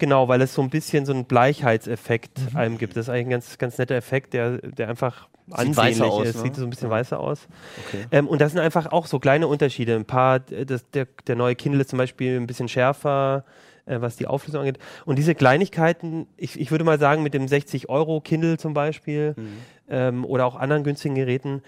[0.00, 2.96] Genau, weil es so ein bisschen so einen Bleichheitseffekt einem gibt.
[2.96, 6.26] Das ist eigentlich ein ganz, ganz netter Effekt, der, der einfach Sieht weißer ansehnlich aus,
[6.26, 6.36] ist.
[6.36, 6.42] ne?
[6.42, 7.46] Sieht so ein bisschen weißer aus.
[7.86, 8.06] Okay.
[8.10, 9.94] Ähm, und das sind einfach auch so kleine Unterschiede.
[9.94, 13.44] Ein paar, das, der, der neue Kindle ist zum Beispiel ein bisschen schärfer,
[13.84, 14.78] äh, was die Auflösung angeht.
[15.04, 19.34] Und diese Kleinigkeiten, ich, ich würde mal sagen, mit dem 60 Euro Kindle zum Beispiel
[19.36, 19.48] Mhm.
[19.90, 21.62] ähm, oder auch anderen günstigen Geräten,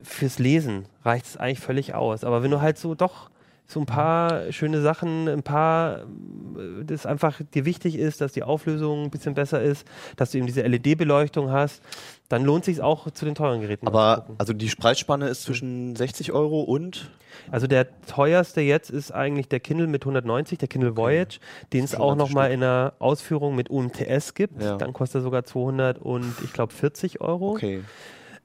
[0.00, 2.24] fürs Lesen reicht es eigentlich völlig aus.
[2.24, 3.30] Aber wenn du halt so doch
[3.66, 8.42] so ein paar schöne Sachen, ein paar, äh, das einfach dir wichtig ist, dass die
[8.42, 11.82] Auflösung ein bisschen besser ist, dass du eben diese LED-Beleuchtung hast,
[12.28, 13.86] dann lohnt sich auch zu den teuren Geräten.
[13.86, 17.10] Aber also die Preisspanne ist zwischen 60 Euro und
[17.50, 21.40] Also der teuerste jetzt ist eigentlich der Kindle mit 190, der Kindle Voyage,
[21.72, 24.62] den es auch nochmal in einer Ausführung mit UMTS gibt.
[24.62, 24.76] Ja.
[24.76, 27.52] Dann kostet er sogar 200 und ich glaube 40 Euro.
[27.52, 27.82] okay.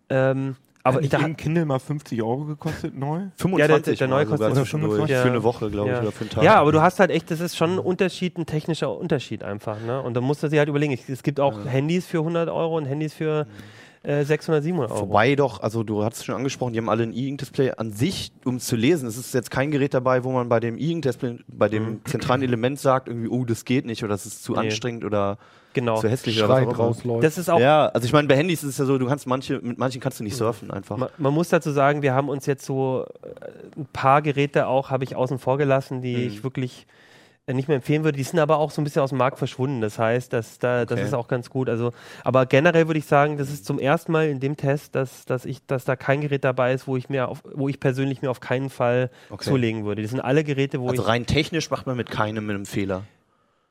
[0.09, 0.55] Ähm,
[0.87, 3.21] aber Hat nicht da, eben Kindle mal 50 Euro gekostet neu?
[3.37, 5.09] 25 der mal neue sogar kostet zwischendurch.
[5.09, 5.21] Ja.
[5.21, 6.01] Für eine Woche, glaube ich, Ja.
[6.01, 6.43] oder für einen Tag.
[6.43, 9.77] ja, aber du hast halt echt, das ist schon ein Unterschied, ein technischer Unterschied einfach.
[9.85, 10.01] Ne?
[10.01, 12.77] Und da musst du dir halt überlegen, es es gibt auch Handys für 100 Euro
[12.77, 13.47] und Handys für
[14.07, 15.01] äh, 600, 700 Euro.
[15.09, 18.31] Wobei doch, also du hast es schon angesprochen, die haben alle ein E-Ink-Display an sich,
[18.45, 19.07] um es zu lesen.
[19.07, 22.79] Es ist jetzt kein Gerät dabei, wo man bei dem E-Ink-Display, bei dem zentralen Element
[22.79, 24.59] sagt, irgendwie, oh, das geht nicht oder das ist zu Nee.
[24.59, 25.37] anstrengend oder
[25.73, 25.99] Genau.
[25.99, 27.23] zu hässlich oder was Schreit auch rausläuft.
[27.23, 29.27] Das ist auch Ja, also ich meine, bei Handys ist es ja so, du kannst
[29.27, 30.97] manche, mit manchen kannst du nicht surfen einfach.
[30.97, 34.89] Man, man muss dazu sagen, wir haben uns jetzt so äh, ein paar Geräte auch,
[34.89, 36.27] habe ich außen vor gelassen, die Mhm.
[36.27, 36.93] ich wirklich äh,
[37.55, 38.17] nicht mehr empfehlen würde.
[38.17, 39.79] Die sind aber auch so ein bisschen aus dem Markt verschwunden.
[39.81, 41.07] Das heißt, dass da, das Okay.
[41.07, 41.69] ist auch ganz gut.
[41.69, 45.25] Also, aber generell würde ich sagen, das ist zum ersten Mal in dem Test, dass,
[45.25, 48.21] dass ich, dass da kein Gerät dabei ist, wo ich mir auf, wo ich persönlich
[48.21, 49.45] mir auf keinen Fall Okay.
[49.45, 50.01] zulegen würde.
[50.01, 52.65] Die sind alle Geräte, wo Also ich rein technisch macht man mit keinem mit einem
[52.65, 53.03] Fehler.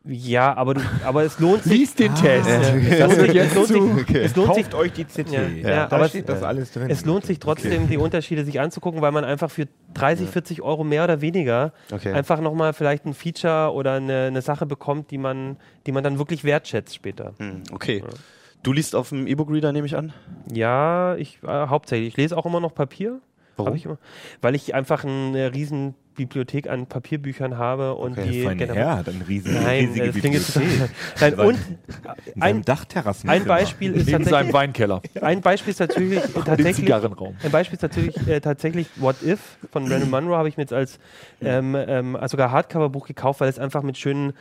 [0.09, 1.73] Ja, aber du, aber es lohnt sich.
[1.73, 2.49] Lies den Test.
[2.49, 3.75] Ja, Das es lohnt sich, jetzt es lohnt zu.
[4.07, 5.33] sich, es lohnt sich Kauft euch die CT.
[5.33, 6.91] Ja, ja, da aber steht es- das alles drin.
[6.91, 10.85] Es lohnt sich trotzdem, die Unterschiede sich anzugucken, weil man einfach für 30, 40 Euro
[10.85, 12.13] mehr oder weniger Okay.
[12.13, 16.19] einfach nochmal vielleicht ein Feature oder eine, eine Sache bekommt, die man, die man dann
[16.19, 17.35] wirklich wertschätzt später.
[17.39, 18.03] Hm, okay.
[18.63, 20.13] Du liest auf dem E-Book-Reader, nehme ich an?
[20.53, 22.09] Ja, ich äh, hauptsächlich.
[22.09, 23.21] Ich lese auch immer noch Papier.
[23.57, 23.75] Warum?
[23.75, 23.99] Ich immer,
[24.43, 28.83] weil ich einfach ein äh, riesen Bibliothek an Papierbüchern habe und Okay, die Fein generell-
[28.83, 30.91] Herr hat eine riesen, Nein, riesige das klingt jetzt Bibliothek.
[31.21, 31.59] Nein, und
[32.35, 33.29] In ein, seinem Dachterrassen.
[33.31, 35.03] ein Beispiel ist Neben seinem Weinkeller.
[35.21, 37.37] ein Beispiel ist natürlich tatsächlich Zigarrenraum.
[37.43, 40.73] ein Beispiel ist natürlich äh, tatsächlich What If von Brandon Monroe habe ich mir jetzt
[40.73, 40.99] als
[41.43, 44.35] ähm, ähm, als sogar Hardcover-Buch gekauft, weil es einfach mit schönen äh,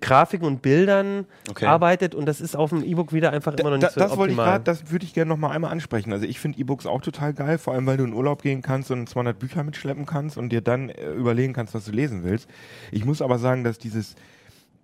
[0.00, 1.66] Grafiken und Bildern Okay.
[1.66, 4.10] arbeitet und das ist auf dem E-Book wieder einfach immer noch Da, nicht so das
[4.16, 4.46] wollte ich optimal.
[4.58, 6.12] gerade, das würde ich gerne noch mal einmal ansprechen.
[6.12, 8.90] Also ich finde E-Books auch total geil, vor allem weil du in Urlaub gehen kannst
[8.90, 12.48] und 200 Bücher mitschleppen kannst und dir dann äh, überlegen kannst, was du lesen willst.
[12.92, 14.14] Ich muss aber sagen, dass dieses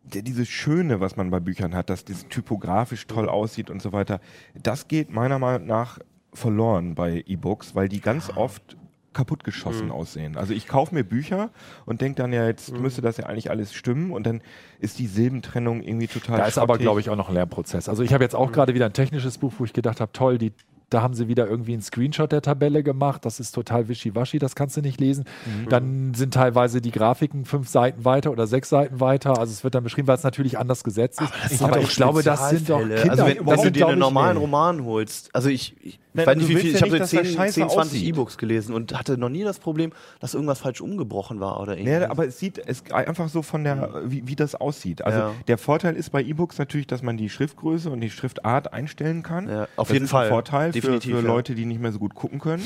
[0.02, 4.20] dieses Schöne, was man bei Büchern hat, dass das typografisch toll aussieht und so weiter,
[4.54, 5.98] das geht meiner Meinung nach
[6.32, 8.78] verloren bei E-Books, weil die ganz oft
[9.12, 9.92] kaputtgeschossen Mhm.
[9.92, 10.36] aussehen.
[10.36, 11.50] Also ich kaufe mir Bücher
[11.84, 14.40] und denke dann ja, jetzt müsste das ja eigentlich alles stimmen und dann
[14.78, 17.88] ist die Silbentrennung irgendwie total Da ist aber, glaube ich, auch noch ein Lernprozess.
[17.88, 20.38] Also ich habe jetzt auch gerade wieder ein technisches Buch, wo ich gedacht habe, toll,
[20.38, 20.52] die,
[20.90, 23.24] da haben sie wieder irgendwie einen Screenshot der Tabelle gemacht.
[23.24, 25.24] Das ist total wischiwaschi, das kannst du nicht lesen.
[25.68, 29.38] Dann sind teilweise die Grafiken fünf Seiten weiter oder sechs Seiten weiter.
[29.38, 31.62] Also es wird dann beschrieben, weil es natürlich anders gesetzt ist.
[31.62, 33.00] Aber ich doch glaube, das sind doch Spezialfälle.
[33.00, 33.24] Kinder.
[33.24, 34.40] Also wenn, wenn du dir einen ich, normalen nee.
[34.42, 36.98] Roman holst, also ich, ich Nein, weiß du nicht, wie viel, ja ich habe so
[36.98, 38.08] dass das 10, scheiße 10 20 aussieht.
[38.08, 42.00] E-Books gelesen und hatte noch nie das Problem, dass irgendwas falsch umgebrochen war oder irgendwas.
[42.00, 45.04] Nee, aber es sieht es einfach so von der, wie, wie das aussieht.
[45.04, 45.32] Also Ja.
[45.46, 49.48] der Vorteil ist bei E-Books natürlich, dass man die Schriftgröße und die Schriftart einstellen kann.
[49.48, 50.26] Ja, auf das jeden ist Fall.
[50.26, 51.20] Ein Vorteil für, für.
[51.20, 52.62] Leute, die nicht mehr so gut gucken können.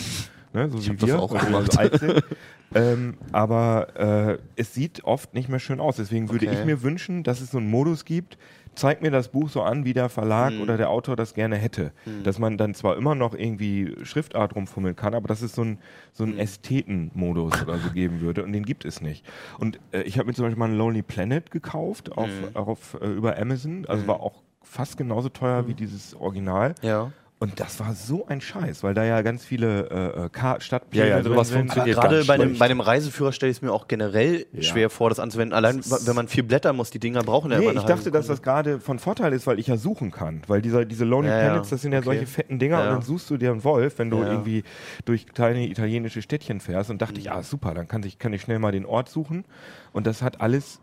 [0.52, 1.72] Ne, so Ich wie hab das wir, auch wir gemacht.
[1.72, 2.22] so alt sind.
[2.74, 5.96] ähm, aber äh, es sieht oft nicht mehr schön aus.
[5.96, 6.58] Deswegen würde Okay.
[6.60, 8.38] ich mir wünschen, dass es so einen Modus gibt,
[8.76, 10.60] zeig mir das Buch so an, wie der Verlag Mhm.
[10.62, 11.92] oder der Autor das gerne hätte.
[12.24, 15.78] Dass man dann zwar immer noch irgendwie Schriftart rumfummeln kann, aber dass es so einen
[16.12, 16.32] so Mhm.
[16.32, 19.24] einen Ästheten-Modus oder so geben würde und den gibt es nicht.
[19.58, 22.56] Und äh, ich habe mir zum Beispiel mal einen Lonely Planet gekauft auf, Mhm.
[22.56, 26.74] auf, äh, über Amazon, also war auch fast genauso teuer wie dieses Original.
[26.82, 27.10] ja.
[27.40, 31.16] Und das war so ein Scheiß, weil da ja ganz viele äh, äh, Stadtpläne Ja,
[31.16, 31.58] ja, drin sowas sind.
[31.58, 35.08] funktioniert Gerade bei dem, bei dem Reiseführer stelle ich es mir auch generell schwer vor,
[35.10, 35.52] das anzuwenden.
[35.54, 38.04] Allein, wenn man viel blättern muss, die Dinger brauchen ja Nee, immer eine ich dachte,
[38.04, 40.42] halbe dass das gerade von Vorteil ist, weil ich ja suchen kann.
[40.46, 41.42] Weil dieser, diese Lonely Ja, ja.
[41.48, 42.04] Planets, das sind ja Okay.
[42.06, 42.84] solche fetten Dinger Ja.
[42.84, 44.30] und dann suchst du dir einen Wolf, wenn du Ja.
[44.30, 44.62] irgendwie
[45.04, 48.42] durch kleine italienische Städtchen fährst und dachte ich, ah super, dann kann ich, kann ich
[48.42, 49.44] schnell mal den Ort suchen.
[49.92, 50.80] Und das hat alles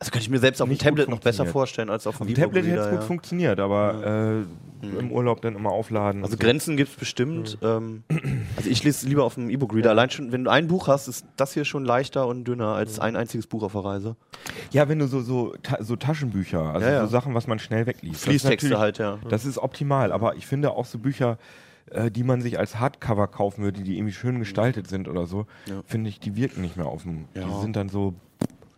[0.00, 2.34] Also könnte ich mir selbst auf dem Tablet noch besser vorstellen als auf Auf dem
[2.34, 3.06] dem Tablet hätte es gut ja.
[3.06, 4.44] funktioniert, aber
[4.82, 6.22] äh, im Urlaub dann immer aufladen.
[6.24, 6.38] Also so.
[6.38, 7.56] Grenzen gibt es bestimmt.
[7.62, 8.02] Ähm,
[8.56, 9.90] also ich lese lieber auf dem E-Book-Reader.
[9.90, 12.98] Allein schon, wenn du ein Buch hast, ist das hier schon leichter und dünner als
[13.00, 14.16] ein einziges Buch auf der Reise.
[14.72, 17.00] Ja, wenn du so, so, ta so Taschenbücher, also Ja, ja.
[17.06, 18.16] so Sachen, was man schnell wegliest.
[18.16, 19.18] Das ist Fließtexte halt, ja.
[19.28, 21.38] Das ist optimal, aber ich finde auch so Bücher,
[21.90, 25.46] äh, die man sich als Hardcover kaufen würde, die irgendwie schön gestaltet sind oder so,
[25.66, 25.82] Ja.
[25.86, 27.26] finde ich, die wirken nicht mehr auf dem.
[27.34, 27.46] Ja.
[27.46, 28.14] Die sind dann so.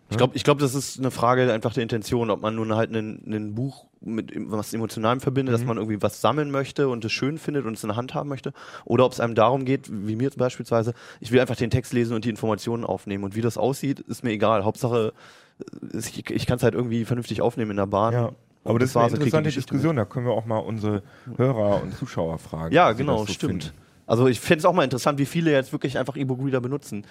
[0.09, 2.95] Ich glaube, ich glaub, das ist eine Frage einfach der Intention, ob man nun halt
[2.95, 7.39] ein Buch mit was Emotionalem verbindet, dass man irgendwie was sammeln möchte und es schön
[7.39, 8.53] findet und es in der Hand haben möchte,
[8.85, 12.15] oder ob es einem darum geht, wie mir beispielsweise, ich will einfach den Text lesen
[12.15, 14.65] und die Informationen aufnehmen und wie das aussieht, ist mir egal.
[14.65, 15.13] Hauptsache,
[15.61, 18.13] äh, ich, ich kann es halt irgendwie vernünftig aufnehmen in der Bahn.
[18.13, 18.33] Ja.
[18.65, 21.03] Aber das ist eine interessante Diskussion, da können wir auch mal unsere
[21.37, 22.75] Hörer und Zuschauer fragen.
[22.75, 23.65] Ja, genau, das so stimmt.
[23.65, 23.77] finden.
[24.07, 27.05] Also ich fände es auch mal interessant, wie viele jetzt wirklich einfach E-Book-Reader benutzen.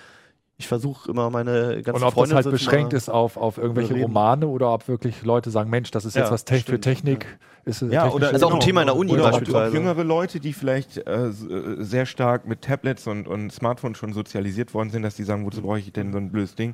[0.57, 3.93] Ich versuche immer meine ganzen Und ob das halt beschränkt ist auf, auf irgendwelche.
[3.93, 7.37] Romane oder ob wirklich Leute sagen, Mensch, das ist jetzt Ja, was te für Technik.
[7.65, 9.75] Ist es Ja, oder Also auch ein Thema in der Uni oder auch, auch beispielsweise.
[9.75, 14.13] jüngere Leute, die vielleicht äh, s- äh, sehr stark mit Tablets und, und Smartphones schon
[14.13, 16.73] sozialisiert worden sind, dass die sagen, wozu brauche ich denn so ein blödes Ding?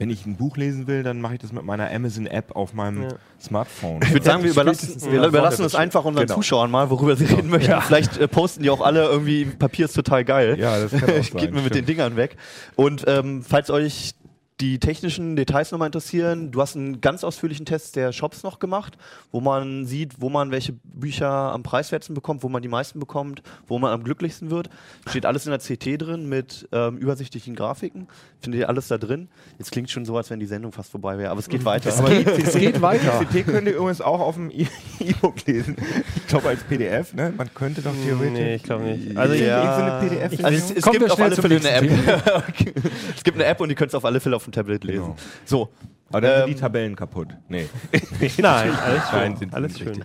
[0.00, 3.02] Wenn ich ein Buch lesen will, dann mache ich das mit meiner Amazon-App auf meinem
[3.02, 3.08] Ja.
[3.38, 4.00] Smartphone.
[4.02, 6.36] Ich würde sagen, wir überlassen, wir ja, überlassen es einfach unseren Genau.
[6.36, 7.78] Zuschauern mal, worüber sie reden möchten.
[7.82, 10.56] Vielleicht äh, posten die auch alle irgendwie, Papier ist total geil.
[10.58, 11.84] Ja, das kann auch sein, Geht mir mit den.
[11.84, 12.38] Dingern weg.
[12.76, 14.14] Und ähm, falls euch
[14.60, 18.98] die technischen Details nochmal interessieren, du hast einen ganz ausführlichen Test der Shops noch gemacht,
[19.32, 23.42] wo man sieht, wo man welche Bücher am preiswertesten bekommt, wo man die meisten bekommt,
[23.66, 24.68] wo man am glücklichsten wird.
[25.08, 28.06] Steht alles in der CT drin mit ähm, übersichtlichen Grafiken.
[28.40, 29.28] Findet ihr alles da drin?
[29.58, 31.88] Jetzt klingt schon so, als wenn die Sendung fast vorbei wäre, aber es geht weiter.
[31.88, 33.24] es, geht, es geht weiter.
[33.24, 34.66] CT könnt ihr übrigens auch auf dem E-
[35.00, 35.76] E-Book lesen.
[36.16, 37.32] Ich glaube als PDF, ne?
[37.36, 38.32] Man könnte doch theoretisch.
[38.32, 39.16] Nee, ich glaube nicht.
[39.16, 39.76] Also ja.
[39.76, 40.44] so eine PDF.
[40.44, 42.44] Also es, es gibt auf alle Fälle eine App.
[42.48, 42.74] okay.
[43.16, 45.02] Es gibt eine App und die könnt ihr auf alle Fälle auf dem Tablet lesen.
[45.02, 45.16] Genau.
[45.44, 45.70] So.
[46.12, 47.28] Aber dann sind Ähm, die Tabellen kaputt.
[47.48, 47.68] Nee.
[48.38, 49.18] nein, alles schön.
[49.20, 50.04] Nein, sind alles schön.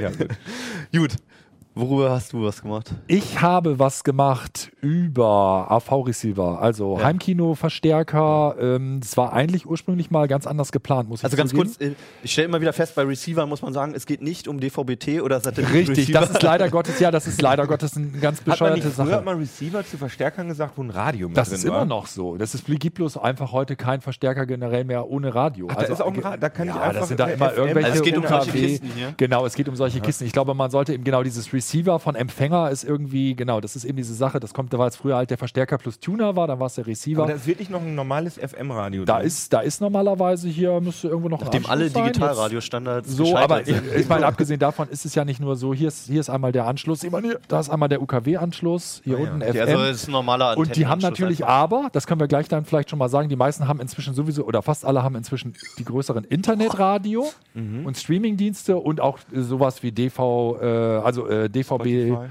[0.00, 0.28] Ja, gut.
[0.92, 1.16] Gut.
[1.80, 2.90] Worüber hast du was gemacht?
[3.06, 7.04] Ich habe was gemacht über AV-Receiver, also Ja.
[7.04, 8.56] Heimkino-Verstärker.
[8.60, 11.68] Ähm, das war eigentlich ursprünglich mal ganz anders geplant, muss ich Also ganz zugeben.
[11.70, 14.46] kurz, äh, ich stelle immer wieder fest, bei Receiver muss man sagen, es geht nicht
[14.48, 15.72] um DVB-T oder Satellit.
[15.88, 18.86] Richtig, das ist leider Gottes, ja, das ist leider Gottes eine ganz Hat man bescheuerte
[18.86, 19.24] nicht früher Sache.
[19.24, 21.76] mal Receiver zu Verstärkern gesagt, wo ein Radio mit Das drin ist war?
[21.76, 22.36] immer noch so.
[22.36, 25.68] Das ist, gibt bloß einfach heute kein Verstärker generell mehr ohne Radio.
[25.70, 27.50] Ach, da ist auch ein Ra- da kann ich ja, einfach das sind da immer
[27.50, 28.50] FM irgendwelche Also es geht um solche.
[28.52, 29.14] Kisten hier.
[29.16, 30.24] Genau, es geht um solche Kisten.
[30.24, 31.69] Ich glaube, man sollte eben genau dieses Receiver
[32.00, 34.96] von Empfänger ist irgendwie, genau, das ist eben diese Sache, das kommt, da war es
[34.96, 37.22] früher halt der Verstärker plus Tuner war, dann war es der Receiver.
[37.22, 39.04] Aber das ist wirklich noch ein normales FM-Radio.
[39.04, 43.60] Da ist, da ist normalerweise hier, müsste irgendwo noch Nachdem ein alle Digitalradiostandards So, aber
[43.62, 43.82] ich, sind.
[43.96, 46.52] ich meine, abgesehen davon ist es ja nicht nur so, hier ist, hier ist einmal
[46.52, 49.24] der Anschluss, ich meine, hier- da ist einmal der UKW-Anschluss, hier Ah, ja.
[49.32, 49.60] unten Okay, FM.
[49.78, 51.54] also ist ein normaler und die haben natürlich einfach.
[51.54, 54.44] aber, das können wir gleich dann vielleicht schon mal sagen, die meisten haben inzwischen sowieso,
[54.44, 57.84] oder fast alle haben inzwischen die größeren Internetradio Mhm.
[57.84, 62.30] und Streamingdienste und auch sowas wie DV, äh, also äh, DVB.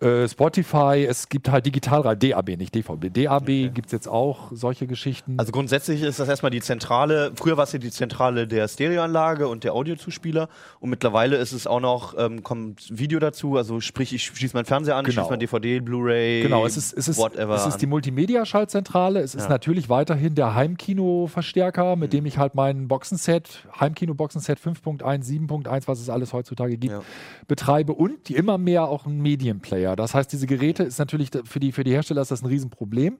[0.00, 3.12] Äh, Spotify, es gibt halt Digitalradio, DAB, nicht DVB.
[3.12, 5.34] DAB gibt es jetzt auch solche Geschichten.
[5.38, 9.48] Also grundsätzlich ist das erstmal die Zentrale, früher war es ja die Zentrale der Stereoanlage
[9.48, 10.48] und der Audiozuspieler
[10.80, 14.64] und mittlerweile ist es auch noch, ähm, kommt Video dazu, also sprich, ich schließe meinen
[14.66, 15.22] Fernseher an, Genau.
[15.22, 17.86] schließe mein DVD, Blu-ray, Genau, es ist, es ist, whatever es ist die.
[17.86, 19.20] Multimedia-Schaltzentrale.
[19.20, 19.48] Es ist Ja.
[19.48, 26.08] natürlich weiterhin der Heimkino-Verstärker, mit dem ich halt mein Boxenset, Heimkino-Boxenset 5.1, 7.1, was es
[26.10, 27.00] alles heutzutage gibt, Ja.
[27.46, 29.87] betreibe und immer mehr auch ein Medienplayer.
[29.96, 33.18] Das heißt, diese Geräte ist natürlich für die, für die Hersteller ist das ein Riesenproblem,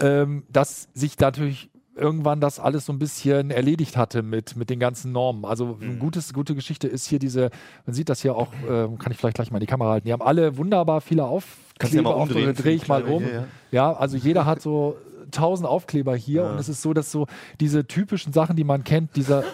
[0.00, 4.80] ähm, dass sich natürlich irgendwann das alles so ein bisschen erledigt hatte mit, mit den
[4.80, 5.44] ganzen Normen.
[5.44, 5.88] Also Mhm.
[5.88, 7.50] eine gutes, gute Geschichte ist hier diese,
[7.86, 10.06] man sieht das hier auch, ähm, kann ich vielleicht gleich mal in die Kamera halten,
[10.06, 11.24] die haben alle wunderbar viele
[11.92, 13.22] du ja mal Aufkleber, ich mal um.
[13.24, 13.44] hier, ja.
[13.70, 14.96] Ja, also jeder hat so
[15.30, 17.26] tausend Aufkleber hier und es ist so, dass so
[17.60, 19.44] diese typischen Sachen, die man kennt, dieser,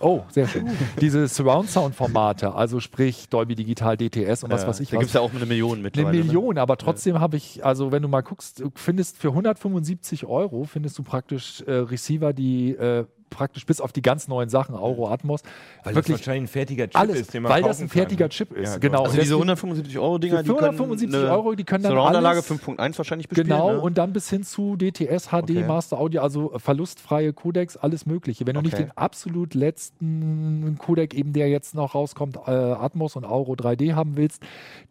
[0.00, 0.68] oh, sehr schön,
[1.00, 5.14] diese Surround-Sound-Formate, also sprich Dolby Digital, DTS und was Ja, weiß ich Da gibt es
[5.14, 6.18] ja auch eine Million Eine mittlerweile.
[6.18, 6.24] ne?
[6.24, 10.64] Million, aber trotzdem habe ich, also wenn du mal guckst, du findest für 175 Euro
[10.64, 15.08] findest du praktisch äh, Receiver, die äh, praktisch bis auf die ganz neuen Sachen, Euro,
[15.10, 15.42] Atmos,
[15.82, 18.24] Weil das wirklich wahrscheinlich ein fertiger Chip alles, ist, den man weil das ein fertiger
[18.24, 18.30] kann.
[18.30, 18.80] Chip ist, Ja, genau.
[18.80, 18.98] genau.
[19.04, 21.92] Also diese deswegen- 175 Euro Dinger, Für die können 475 eine Euro, die können dann
[21.92, 23.48] Surround-Anlage alles- 5.1 wahrscheinlich bespielen.
[23.48, 23.80] Genau, ne?
[23.80, 25.64] und dann bis hin zu DTS, HD, Okay.
[25.66, 28.46] Master Audio, also verlustfreie Codecs, alles Mögliche.
[28.46, 28.84] Wenn du nicht Okay.
[28.84, 34.16] den absolut letzten Codec, eben der jetzt noch rauskommt, äh, Atmos und Auro 3D haben
[34.16, 34.42] willst,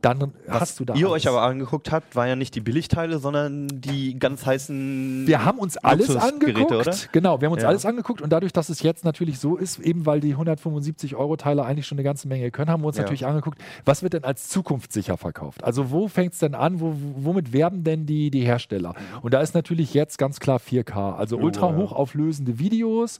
[0.01, 0.93] dann hast du da.
[0.95, 1.23] ihr alles.
[1.23, 5.23] euch aber angeguckt habt, waren ja nicht die Billigteile, sondern die ganz heißen.
[5.27, 6.71] Wir haben uns alles angeguckt.
[6.71, 6.93] oder?
[7.11, 7.69] Genau, wir haben uns Ja.
[7.69, 11.37] alles angeguckt und dadurch, dass es jetzt natürlich so ist, eben weil die 175 Euro
[11.37, 13.03] Teile eigentlich schon eine ganze Menge können, haben wir uns Ja.
[13.03, 15.63] natürlich angeguckt, was wird denn als zukunftssicher verkauft?
[15.63, 16.79] Also wo fängt es denn an?
[16.79, 18.95] Wo, womit werben denn die, die Hersteller?
[19.21, 21.75] Und da ist natürlich jetzt ganz klar 4K, also ultra ja.
[21.77, 23.19] hochauflösende Videos.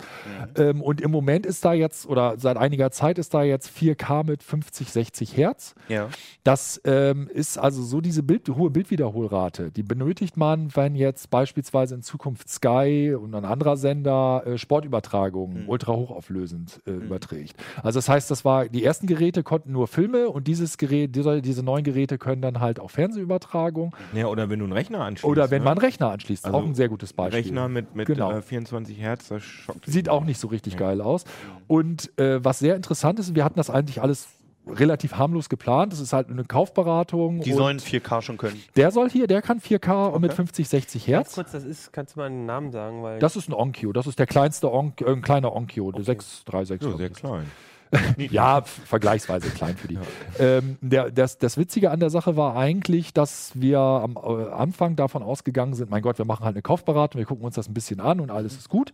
[0.58, 4.26] Ähm, und im Moment ist da jetzt, oder seit einiger Zeit ist da jetzt 4K
[4.26, 5.76] mit 50, 60 Hertz.
[5.90, 6.10] Ja.
[6.44, 9.72] Das ähm, ist also so diese Bild, hohe Bildwiederholrate.
[9.72, 14.58] Die benötigt man, wenn jetzt beispielsweise in Zukunft Sky und ein anderer Sender äh,
[15.04, 17.56] Sportübertragungen ultra hochauflösend äh, überträgt.
[17.82, 21.42] Also das heißt, das war die ersten Geräte konnten nur Filme und dieses Gerät, diese,
[21.42, 25.26] diese neuen Geräte können dann halt auch Fernsehübertragung Ja, oder wenn du einen Rechner anschließt.
[25.30, 25.66] oder wenn ne?
[25.66, 26.46] man einen Rechner anschließt.
[26.46, 27.42] Also auch ein sehr gutes Beispiel.
[27.44, 28.32] Rechner mit, mit Genau.
[28.32, 31.26] äh, 24 Hertz, das schockt Sieht auch nicht so richtig geil aus.
[31.68, 34.28] Und äh, was sehr interessant ist, wir hatten das eigentlich alles
[34.68, 35.94] relativ harmlos geplant.
[35.94, 37.42] Das ist halt eine Kaufberatung.
[37.42, 38.62] Die und sollen 4K schon können.
[38.76, 41.36] Der soll hier, der kann 4K und mit 50, 60 Ganz Hertz.
[41.36, 43.04] kurz, das ist, kannst du mal einen Namen sagen?
[43.04, 43.92] Weil Das ist ein Onkyo.
[43.94, 45.92] Das ist der kleinste Onk, äh, ein kleiner Onkyo.
[45.92, 46.82] der 636.
[46.82, 47.52] so, glaub sehr klein.
[48.18, 49.98] Ja, vergleichsweise klein für die.
[50.40, 54.96] Ähm, der, das, das Witzige an der Sache war eigentlich, dass wir am äh, Anfang
[54.96, 57.74] davon ausgegangen sind, mein Gott, wir machen halt eine Kaufberatung, wir gucken uns das ein
[57.74, 58.92] bisschen an und alles ist gut.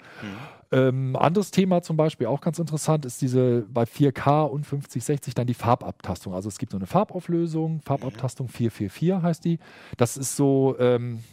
[0.72, 5.34] Ähm, anderes Thema zum Beispiel, auch ganz interessant, ist diese bei 4K und 50, 60
[5.34, 6.34] dann die Farbabtastung.
[6.34, 9.60] Also es gibt so eine Farbauflösung, Farbabtastung 444 heißt die.
[9.98, 10.76] Das ist so...
[10.80, 11.24] Ähm,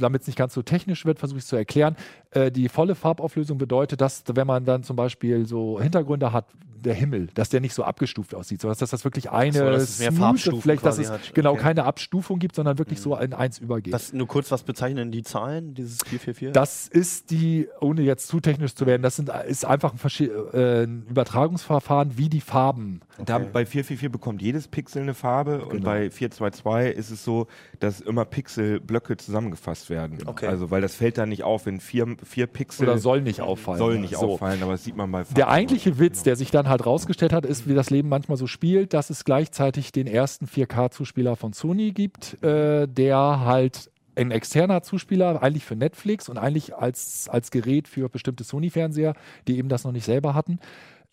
[0.00, 1.96] damit es nicht ganz so technisch wird, versuche ich es zu erklären.
[2.30, 6.46] Äh, die volle Farbauflösung bedeutet, dass, wenn man dann zum Beispiel so Hintergründe hat,
[6.84, 9.82] der Himmel, dass der nicht so abgestuft aussieht, sondern dass das wirklich eine so, dass
[9.82, 11.34] es mehr smooth Fläche, dass es hat.
[11.34, 11.62] genau Okay.
[11.62, 13.92] keine Abstufung gibt, sondern wirklich so in eins übergeht.
[13.92, 16.52] Was, nur kurz, was bezeichnen die Zahlen, dieses 444?
[16.52, 20.82] Das ist die, ohne jetzt zu technisch zu werden, das sind, ist einfach ein, äh,
[20.84, 23.00] ein Übertragungsverfahren wie die Farben.
[23.24, 25.84] Da, bei 444 bekommt jedes Pixel eine Farbe und Genau.
[25.86, 27.46] bei 422 ist es so,
[27.80, 30.18] dass immer Pixelblöcke zusammengefasst werden.
[30.26, 30.46] Okay.
[30.46, 33.78] Also weil das fällt dann nicht auf, wenn vier, vier Pixel Oder soll nicht auffallen.
[33.78, 34.34] soll nicht So.
[34.34, 35.34] auffallen, aber das sieht man bei Farben.
[35.34, 38.94] Der eigentliche Witz, der sich halt rausgestellt hat, ist, wie das Leben manchmal so spielt,
[38.94, 45.42] dass es gleichzeitig den ersten 4K-Zuspieler von Sony gibt, äh, der halt ein externer Zuspieler,
[45.42, 49.14] eigentlich für Netflix und eigentlich als, als Gerät für bestimmte Sony-Fernseher,
[49.46, 50.58] die eben das noch nicht selber hatten,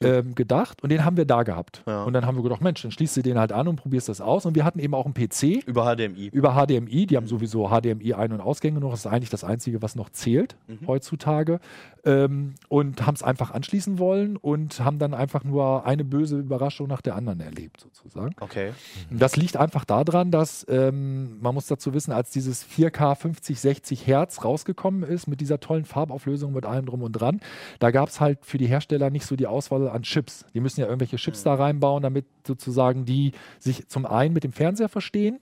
[0.02, 0.84] ähm, gedacht.
[0.84, 1.84] Und den haben wir da gehabt.
[1.88, 2.04] Ja.
[2.04, 4.22] Und dann haben wir gedacht, Mensch, dann schließt du den halt an und probierst das
[4.22, 4.46] aus.
[4.46, 6.28] Und wir hatten eben auch einen PC Über HDMI.
[6.34, 7.06] über HDMI.
[7.06, 8.92] Die haben sowieso HDMI Ein- und Ausgänge noch.
[8.92, 11.60] Das ist eigentlich das Einzige, was noch zählt heutzutage.
[12.04, 16.88] Ähm, und haben es einfach anschließen wollen und haben dann einfach nur eine böse Überraschung
[16.88, 18.36] nach der anderen erlebt, sozusagen.
[18.40, 18.74] Okay.
[19.10, 23.60] Und das liegt einfach daran, dass ähm, man muss dazu wissen, als dieses 4K 50,
[23.60, 27.40] 60 Hertz rausgekommen ist, mit dieser tollen Farbauflösung, mit allem drum und dran,
[27.80, 30.46] da gab es halt für die Hersteller nicht so die Auswahl Masse an Chips.
[30.54, 34.52] Die müssen ja irgendwelche Chips da reinbauen, damit sozusagen die sich zum einen mit dem
[34.52, 35.40] Fernseher verstehen,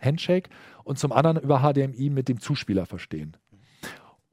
[0.00, 0.50] Handshake,
[0.84, 3.36] und zum anderen über HDMI mit dem Zuspieler verstehen.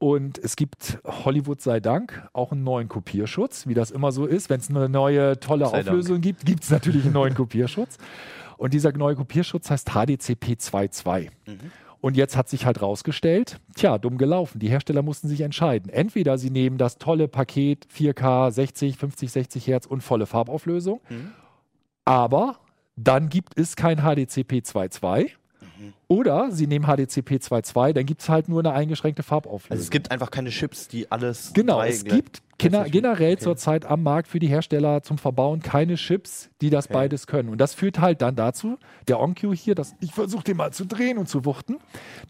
[0.00, 4.48] Und es gibt, Hollywood sei Dank, auch einen neuen Kopierschutz, wie das immer so ist.
[4.48, 7.98] Wenn es eine neue, tolle Sei Auflösung gibt, gibt es natürlich einen neuen Kopierschutz.
[8.58, 11.30] Und dieser neue Kopierschutz heißt HDCP 2.2.
[12.00, 14.60] Und jetzt hat sich halt rausgestellt, tja, dumm gelaufen.
[14.60, 15.90] Die Hersteller mussten sich entscheiden.
[15.90, 21.00] Entweder sie nehmen das tolle Paket 4K, 60, 50, 60 Hertz und volle Farbauflösung,
[22.04, 22.60] aber
[22.96, 25.30] dann gibt es kein HDCP 2.2.
[26.08, 29.72] Oder sie nehmen HDCP 2.2, dann gibt es halt nur eine eingeschränkte Farbauflösung.
[29.72, 31.52] Also es gibt einfach keine Chips, die alles.
[31.52, 33.38] Genau, es gibt generell okay.
[33.38, 37.48] zurzeit am Markt für die Hersteller zum Verbauen keine Chips, die das beides können.
[37.50, 40.84] Und das führt halt dann dazu, der OnQ hier, das, ich versuche den mal zu
[40.84, 41.76] drehen und zu wuchten,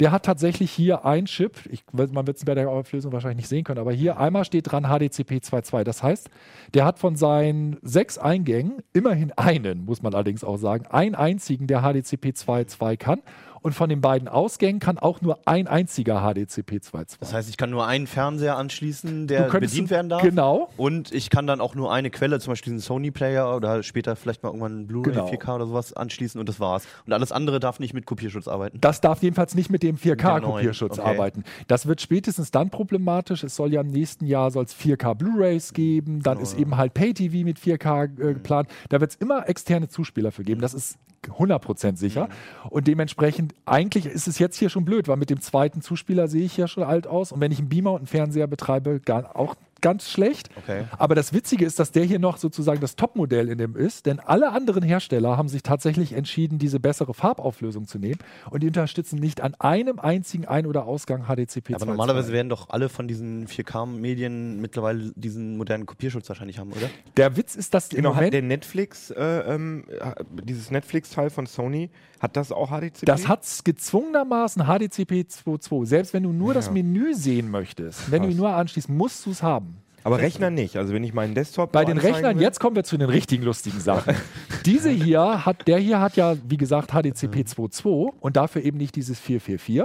[0.01, 3.49] der hat tatsächlich hier ein Chip, ich, man wird es bei der Auflösung wahrscheinlich nicht
[3.49, 5.85] sehen können, aber hier einmal steht dran HDCP 2.2.
[5.85, 6.29] Das heißt,
[6.75, 11.67] der hat von seinen sechs Eingängen immerhin einen, muss man allerdings auch sagen, einen einzigen,
[11.67, 13.23] der HDCP 2.2 kann.
[13.61, 17.16] Und von den beiden Ausgängen kann auch nur ein einziger HDCP 2.2.
[17.21, 20.23] Das heißt, ich kann nur einen Fernseher anschließen, der bedient werden darf.
[20.23, 20.71] Genau.
[20.77, 24.42] Und ich kann dann auch nur eine Quelle, zum Beispiel diesen Sony-Player oder später vielleicht
[24.42, 25.29] mal irgendwann einen Blu-ray Genau.
[25.29, 26.87] 4K oder sowas anschließen und das war's.
[27.07, 28.79] Und alles andere darf nicht mit Kopierschutz arbeiten.
[28.81, 31.11] Das darf jedenfalls nicht mit dem dem 4K-Kopierschutz neuen, okay.
[31.11, 31.44] arbeiten.
[31.66, 33.42] Das wird spätestens dann problematisch.
[33.42, 36.23] Es soll ja im nächsten Jahr soll's 4K Blu-rays geben.
[36.23, 38.68] Dann ist eben halt Pay-TV mit 4K äh, geplant.
[38.88, 40.61] Da wird es immer externe Zuspieler für geben.
[40.61, 42.28] Das ist 100% sicher.
[42.70, 46.44] Und dementsprechend, eigentlich ist es jetzt hier schon blöd, weil mit dem zweiten Zuspieler sehe
[46.44, 47.33] ich ja schon alt aus.
[47.33, 50.51] Und wenn ich einen Beamer und einen Fernseher betreibe, gar, auch ganz schlecht.
[50.57, 50.85] Okay.
[50.99, 54.21] Aber das Witzige ist, dass der hier noch sozusagen das Topmodell in dem ist, denn
[54.21, 58.19] alle anderen Hersteller haben sich tatsächlich entschieden, diese bessere Farbauflösung zu nehmen
[58.51, 61.75] und die unterstützen nicht an einem einzigen Ein- oder Ausgang HDCP.
[61.75, 61.87] Aber 2.2.
[61.87, 66.88] normalerweise werden doch alle von diesen 4K-Medien mittlerweile diesen modernen Kopierschutz wahrscheinlich haben, oder?
[67.17, 70.12] der Witz ist, dass im Genau, hat der Netflix, äh, ähm, äh,
[70.45, 73.07] dieses Netflix-Teil von Sony, hat das auch HDCP?
[73.07, 75.87] Das hat gezwungenermaßen HDCP 2.2.
[75.87, 79.31] Selbst wenn du nur das Menü sehen möchtest, wenn du ihn nur anschließt, musst du
[79.31, 79.67] es haben.
[80.04, 80.76] Aber Rechner nicht.
[80.76, 83.42] Also wenn ich meinen Desktop Bei den Rechnern, will- jetzt kommen wir zu den richtigen
[83.44, 84.14] lustigen Sachen.
[84.66, 88.96] Diese hier hat, der hier hat ja, wie gesagt, HDCP 2.2 und dafür eben nicht
[88.96, 89.84] dieses 444.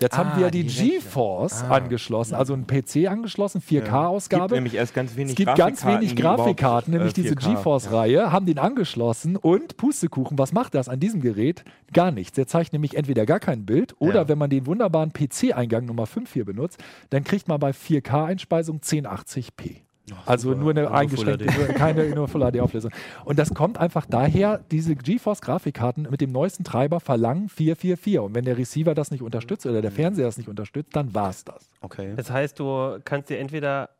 [0.00, 0.64] Jetzt haben Ah, wir die.
[0.64, 4.42] GeForce angeschlossen, also ein PC angeschlossen, 4K-Ausgabe.
[4.48, 7.54] gibt nämlich erst ganz wenig Es gibt ganz Grafikkarten, wenig Grafikkarten, nämlich äh, diese 4K.
[7.54, 11.64] GeForce-Reihe, haben den angeschlossen und Pustekuchen, was macht das an diesem Gerät?
[11.92, 12.34] Gar nichts.
[12.34, 14.28] Der zeigt nämlich entweder gar kein Bild oder Ja.
[14.28, 19.83] wenn man den wunderbaren PC-Eingang Nummer 5 hier benutzt, dann kriegt man bei 4K-Einspeisung 1080p.
[20.26, 22.90] Also nur eine Nur eingeschränkte, nur- keine nur Full HD-Auflösung.
[23.24, 28.18] Und das kommt einfach daher, diese GeForce-Grafikkarten mit dem neuesten Treiber verlangen 444.
[28.20, 31.30] Und wenn der Receiver das nicht unterstützt oder der Fernseher das nicht unterstützt, dann war
[31.30, 31.70] es das.
[31.80, 32.12] Okay.
[32.16, 33.90] Das heißt, du kannst dir entweder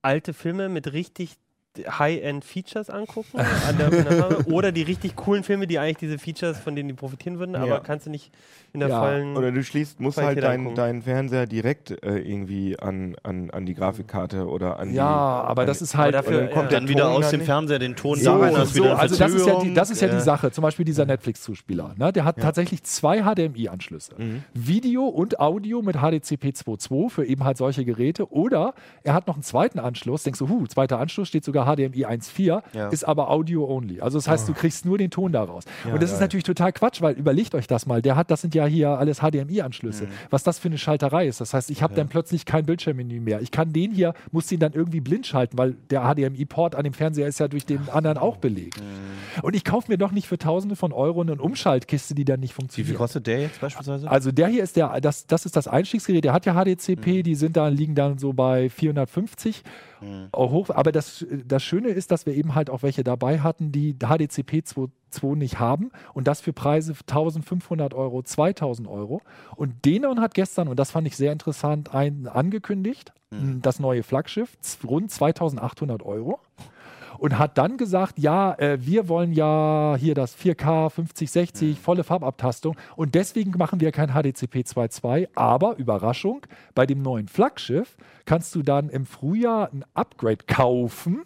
[0.00, 1.36] alte Filme mit richtig
[1.78, 6.88] High-End-Features angucken an der, oder die richtig coolen Filme, die eigentlich diese Features, von denen
[6.88, 7.78] die profitieren würden, aber Ja.
[7.80, 8.30] kannst du nicht
[8.72, 9.36] in der Ja, vollen.
[9.36, 13.66] Oder du schließt, musst Qualität halt deinen deinen Fernseher direkt äh, irgendwie an, an, an
[13.66, 14.96] die Grafikkarte oder an die.
[14.96, 16.14] Ja, aber das ist halt.
[16.14, 16.78] Dafür- dann kommt ja.
[16.78, 17.40] Dann der wieder aus dem.
[17.42, 19.90] Fernseher den Ton So, da rein, so, wieder eine also das ist, ja die, das
[19.90, 20.50] ist ja die Äh, Sache.
[20.50, 21.94] Zum Beispiel dieser Netflix-Zuspieler.
[21.96, 22.12] Ne?
[22.12, 24.14] Der hat tatsächlich zwei HDMI-Anschlüsse.
[24.54, 28.32] Video und Audio mit HDCP 2.2 für eben halt solche Geräte.
[28.32, 30.22] Oder er hat noch einen zweiten Anschluss.
[30.24, 32.88] Denkst du, huh, zweiter Anschluss steht sogar HDMI 1.4, Ja.
[32.88, 34.00] ist aber Audio-only.
[34.00, 35.64] Also das heißt, du kriegst nur den Ton daraus.
[35.84, 36.20] und das ist geil.
[36.26, 38.02] natürlich total Quatsch, weil überlegt euch das mal.
[38.02, 40.08] Der hat, das sind ja hier alles HDMI-Anschlüsse.
[40.30, 41.40] Was das für eine Schalterei ist.
[41.40, 43.40] Das heißt, ich habe dann plötzlich kein Bildschirmmenü mehr.
[43.40, 46.92] Ich kann den hier, muss den dann irgendwie blind schalten, weil der HDMI-Port an dem
[46.94, 48.80] Fernseher ist ja durch den anderen auch belegt.
[49.42, 52.52] Und ich kaufe mir doch nicht für Tausende von Euro eine Umschaltkiste, die dann nicht
[52.52, 52.88] Wie funktioniert.
[52.88, 54.10] viel kostet der jetzt beispielsweise?
[54.10, 57.34] Also der hier ist der, das, das ist das Einstiegsgerät, der hat ja HDCP, die
[57.34, 59.62] sind da, liegen dann so bei 450
[60.32, 60.70] auch hoch.
[60.70, 64.62] Aber das, das Schöne ist, dass wir eben halt auch welche dabei hatten, die HDCP
[64.64, 69.20] 2.2 nicht haben und das für Preise 1500 Euro, 2000 Euro.
[69.56, 73.12] Und Denon hat gestern, und das fand ich sehr interessant, ein, angekündigt,
[73.62, 76.38] das neue Flaggschiff, rund 2800 Euro
[77.18, 82.04] und hat dann gesagt, ja, äh, wir wollen ja hier das 4K 50, 60, volle
[82.04, 82.76] Farbabtastung.
[82.96, 88.62] Und deswegen machen wir kein HDCP 2.2, aber Überraschung, bei dem neuen Flaggschiff kannst du
[88.62, 91.22] dann im Frühjahr ein Upgrade kaufen.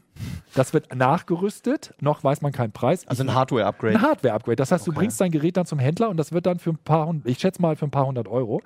[0.55, 3.07] Das wird nachgerüstet, noch weiß man keinen Preis.
[3.07, 3.95] also ein Hardware-Upgrade.
[3.97, 4.57] ein Hardware-Upgrade.
[4.57, 5.01] Das heißt, du Okay.
[5.01, 7.39] bringst dein Gerät dann zum Händler und das wird dann für ein paar hundert, ich
[7.39, 8.63] schätze mal für ein paar hundert Euro,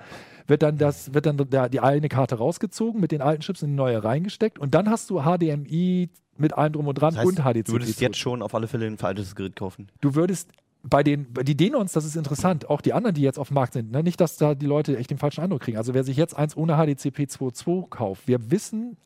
[0.46, 3.70] wird dann das, wird dann der, die eine Karte rausgezogen, mit den alten Chips in
[3.70, 7.28] die neue reingesteckt und dann hast du HDMI mit allem drum und dran Das heißt,
[7.38, 7.62] und HDCP.
[7.66, 9.88] du würdest jetzt schon auf alle Fälle ein veraltetes Gerät kaufen.
[10.00, 10.50] Du würdest
[10.84, 13.54] bei den, bei die Denons, das ist interessant, auch die anderen, die jetzt auf dem
[13.54, 14.02] Markt sind, ne?
[14.02, 15.76] nicht, dass da die Leute echt den falschen Eindruck kriegen.
[15.76, 18.96] Also wer sich jetzt eins ohne HDCP 2.2 kauft, wir wissen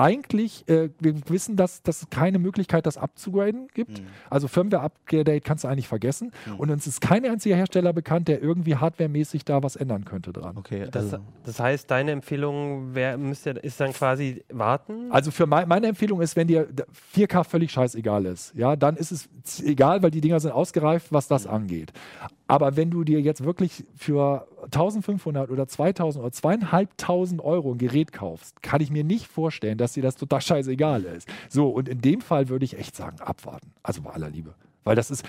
[0.00, 4.00] eigentlich, äh, wir wissen, dass dass es keine Möglichkeit, das abzugraden gibt.
[4.00, 4.06] Mhm.
[4.28, 6.32] Also Firmware-Upgrade kannst du eigentlich vergessen.
[6.58, 10.56] Und uns ist kein einziger Hersteller bekannt, der irgendwie hardwaremäßig da was ändern könnte dran.
[10.56, 15.10] Okay, Das, also, das heißt, deine Empfehlung wär, müsste, ist dann quasi warten?
[15.12, 18.96] Also für mein, meine Empfehlung ist, wenn dir d- 4K völlig scheißegal ist, ja, dann
[18.96, 19.28] ist es
[19.62, 21.92] egal, weil die Dinger sind ausgereift, was das angeht.
[22.50, 28.12] Aber wenn du dir jetzt wirklich für 1500 oder 2000 oder 2500 Euro ein Gerät
[28.12, 31.28] kaufst, kann ich mir nicht vorstellen, dass dir das total scheißegal ist.
[31.48, 33.70] So, und in dem Fall würde ich echt sagen, abwarten.
[33.84, 34.54] Also bei aller Liebe.
[34.82, 35.24] Weil das ist,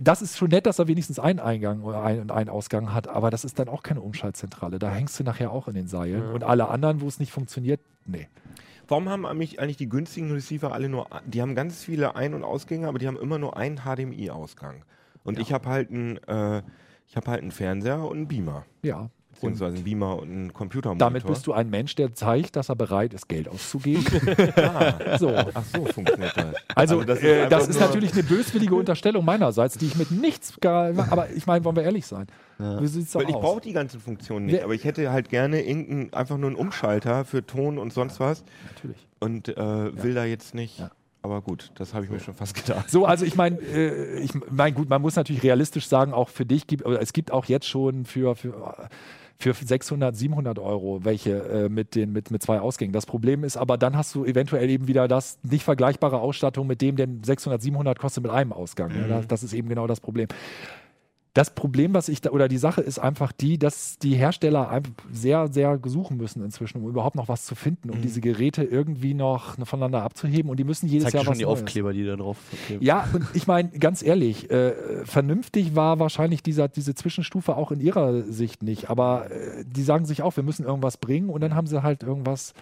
[0.00, 3.30] das ist schon nett, dass er wenigstens einen Eingang oder einen, einen Ausgang hat, aber
[3.30, 4.80] das ist dann auch keine Umschaltzentrale.
[4.80, 6.32] Da hängst du nachher auch in den Seilen.
[6.32, 8.26] Und alle anderen, wo es nicht funktioniert, nee.
[8.88, 12.42] Warum haben eigentlich, eigentlich die günstigen Receiver alle nur, die haben ganz viele Ein- und
[12.42, 14.82] Ausgänge, aber die haben immer nur einen HDMI-Ausgang.
[15.28, 16.62] Und ich habe halt einen, äh,
[17.06, 18.64] ich habe halt einen Fernseher und einen Beamer.
[18.82, 19.10] Ja.
[19.32, 21.08] Beziehungsweise einen Beamer und einen Computermonitor.
[21.10, 24.02] Damit bist du ein Mensch, der zeigt, dass er bereit ist, Geld auszugeben.
[25.18, 25.32] so.
[25.54, 26.54] Ach so, funktioniert das.
[26.74, 30.58] Also, das ist äh, das ist natürlich eine böswillige Unterstellung meinerseits, die ich mit nichts.
[30.60, 32.26] gar- Aber ich meine, wollen wir ehrlich sein?
[32.58, 35.58] Doch Weil ich brauche die ganzen Funktionen nicht, aber ich hätte halt gerne
[36.12, 38.42] einfach nur einen Umschalter für Ton und sonst was
[38.74, 39.06] Natürlich.
[39.20, 40.80] und äh, will da jetzt nicht.
[40.80, 40.90] Ja.
[41.28, 42.90] Aber gut, das habe ich mir schon fast gedacht.
[42.90, 46.46] So, also ich meine, äh, ich mein, gut, man muss natürlich realistisch sagen, auch für
[46.46, 48.88] dich gibt, es gibt auch jetzt schon für, für,
[49.38, 52.94] für 600, 700 Euro welche äh, mit, den, mit, mit zwei Ausgängen.
[52.94, 56.80] Das Problem ist aber, dann hast du eventuell eben wieder das nicht vergleichbare Ausstattung mit
[56.80, 58.90] dem, der 600, 700 kostet mit einem Ausgang.
[58.98, 60.28] Ja, das, das ist eben genau das Problem.
[61.34, 64.92] Das Problem, was ich da, oder die Sache ist einfach die, dass die Hersteller einfach
[65.12, 69.14] sehr, sehr suchen müssen inzwischen, um überhaupt noch was zu finden, um diese Geräte irgendwie
[69.14, 70.50] noch voneinander abzuheben.
[70.50, 71.60] Und die müssen jedes zeigt Jahr schon was die Neues.
[71.60, 72.84] Aufkleber, die da drauf kleben.
[72.84, 77.80] Ja, und ich meine, ganz ehrlich, äh, vernünftig war wahrscheinlich dieser, diese Zwischenstufe auch in
[77.80, 78.90] ihrer Sicht nicht.
[78.90, 82.02] Aber äh, die sagen sich auch, wir müssen irgendwas bringen und dann haben sie halt
[82.02, 82.54] irgendwas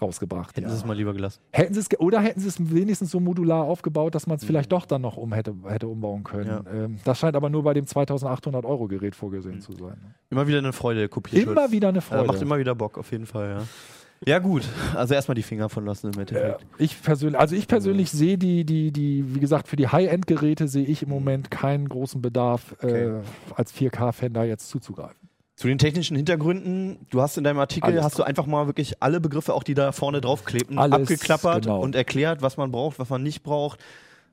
[0.00, 0.56] rausgebracht.
[0.56, 0.70] Hätten ja.
[0.72, 1.40] sie es mal lieber gelassen.
[1.52, 4.70] Hätten sie es oder hätten sie es wenigstens so modular aufgebaut, dass man es vielleicht
[4.72, 6.46] doch dann noch um hätte, hätte umbauen können.
[6.66, 6.72] Ja.
[6.72, 9.96] Ähm, das scheint aber nur bei dem 2800 Euro Gerät vorgesehen zu sein.
[10.02, 10.14] ne?
[10.30, 11.50] Immer wieder eine Freude, Kopierschutz.
[11.50, 12.26] Immer wieder eine Äh, Freude.
[12.26, 13.62] macht immer wieder Bock, auf jeden Fall, ja.
[14.24, 14.62] Ja, gut.
[14.94, 16.64] Also erstmal die Finger von lassen im Ja, Endeffekt.
[16.78, 20.86] ich persönlich, also ich persönlich sehe die, die, die, wie gesagt, für die High-End-Geräte sehe
[20.86, 23.08] ich im Moment keinen großen Bedarf, Okay.
[23.08, 23.20] äh,
[23.54, 25.25] als 4K-Fan da jetzt zuzugreifen.
[25.56, 29.02] Zu den technischen Hintergründen, du hast in deinem Artikel, Alles hast du einfach mal wirklich
[29.02, 31.80] alle Begriffe, auch die da vorne draufklebten, Alles, abgeklappert genau.
[31.80, 33.80] und erklärt, was man braucht, was man nicht braucht,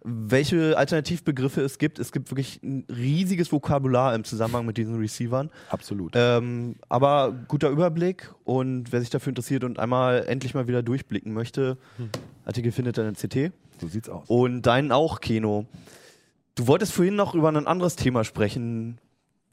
[0.04, 1.98] welche Alternativbegriffe es gibt.
[1.98, 5.50] Es gibt wirklich ein riesiges Vokabular im Zusammenhang mit diesen Receivern.
[5.70, 6.12] Absolut.
[6.16, 11.34] Ähm, aber guter Überblick und wer sich dafür interessiert und einmal endlich mal wieder durchblicken
[11.34, 11.78] möchte,
[12.44, 13.54] Artikel findet ihr in CT.
[13.80, 14.26] So sieht's aus.
[14.28, 15.68] Und deinen auch, Keno.
[16.56, 19.00] Du wolltest vorhin noch über ein anderes Thema sprechen.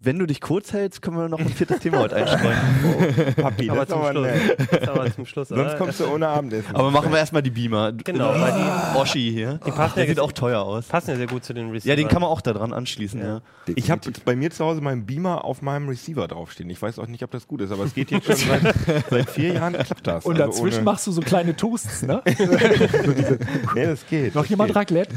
[0.03, 2.57] Wenn du dich kurz hältst, können wir noch ein viertes Thema heute einstreuen.
[3.37, 4.23] Papi, aber das zum aber.
[4.71, 5.75] Das aber zum Schluss, Sonst oder?
[5.77, 6.75] kommst du ohne Abendessen.
[6.75, 7.93] Aber machen wir erstmal die Beamer.
[7.93, 9.61] Genau, weil die- Oschi hier.
[9.67, 10.87] Die passen Der ja sieht auch teuer aus.
[10.87, 11.99] passen ja sehr gut zu den Receivern.
[11.99, 13.43] Ja, den kann man auch da dran anschließen, ja.
[13.67, 16.71] Ich habe bei mir zu Hause meinen Beamer auf meinem Receiver draufstehen.
[16.71, 18.75] Ich weiß auch nicht, ob das gut ist, aber es geht jetzt schon seit,
[19.11, 20.25] seit vier Jahren klappt das.
[20.25, 22.23] Und Also dazwischen machst du so kleine Toasts, ne?
[23.75, 24.35] Nee, das geht.
[24.35, 24.77] Noch das jemand geht.
[24.77, 25.15] Raclette?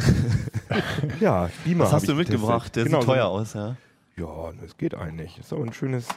[1.22, 2.76] Ja, Beamer Was hab hast du mitgebracht?
[2.76, 3.76] Der Genau, sieht so- teuer aus, ja.
[4.18, 5.38] Ja, das geht eigentlich.
[5.40, 6.08] Ist aber ein schönes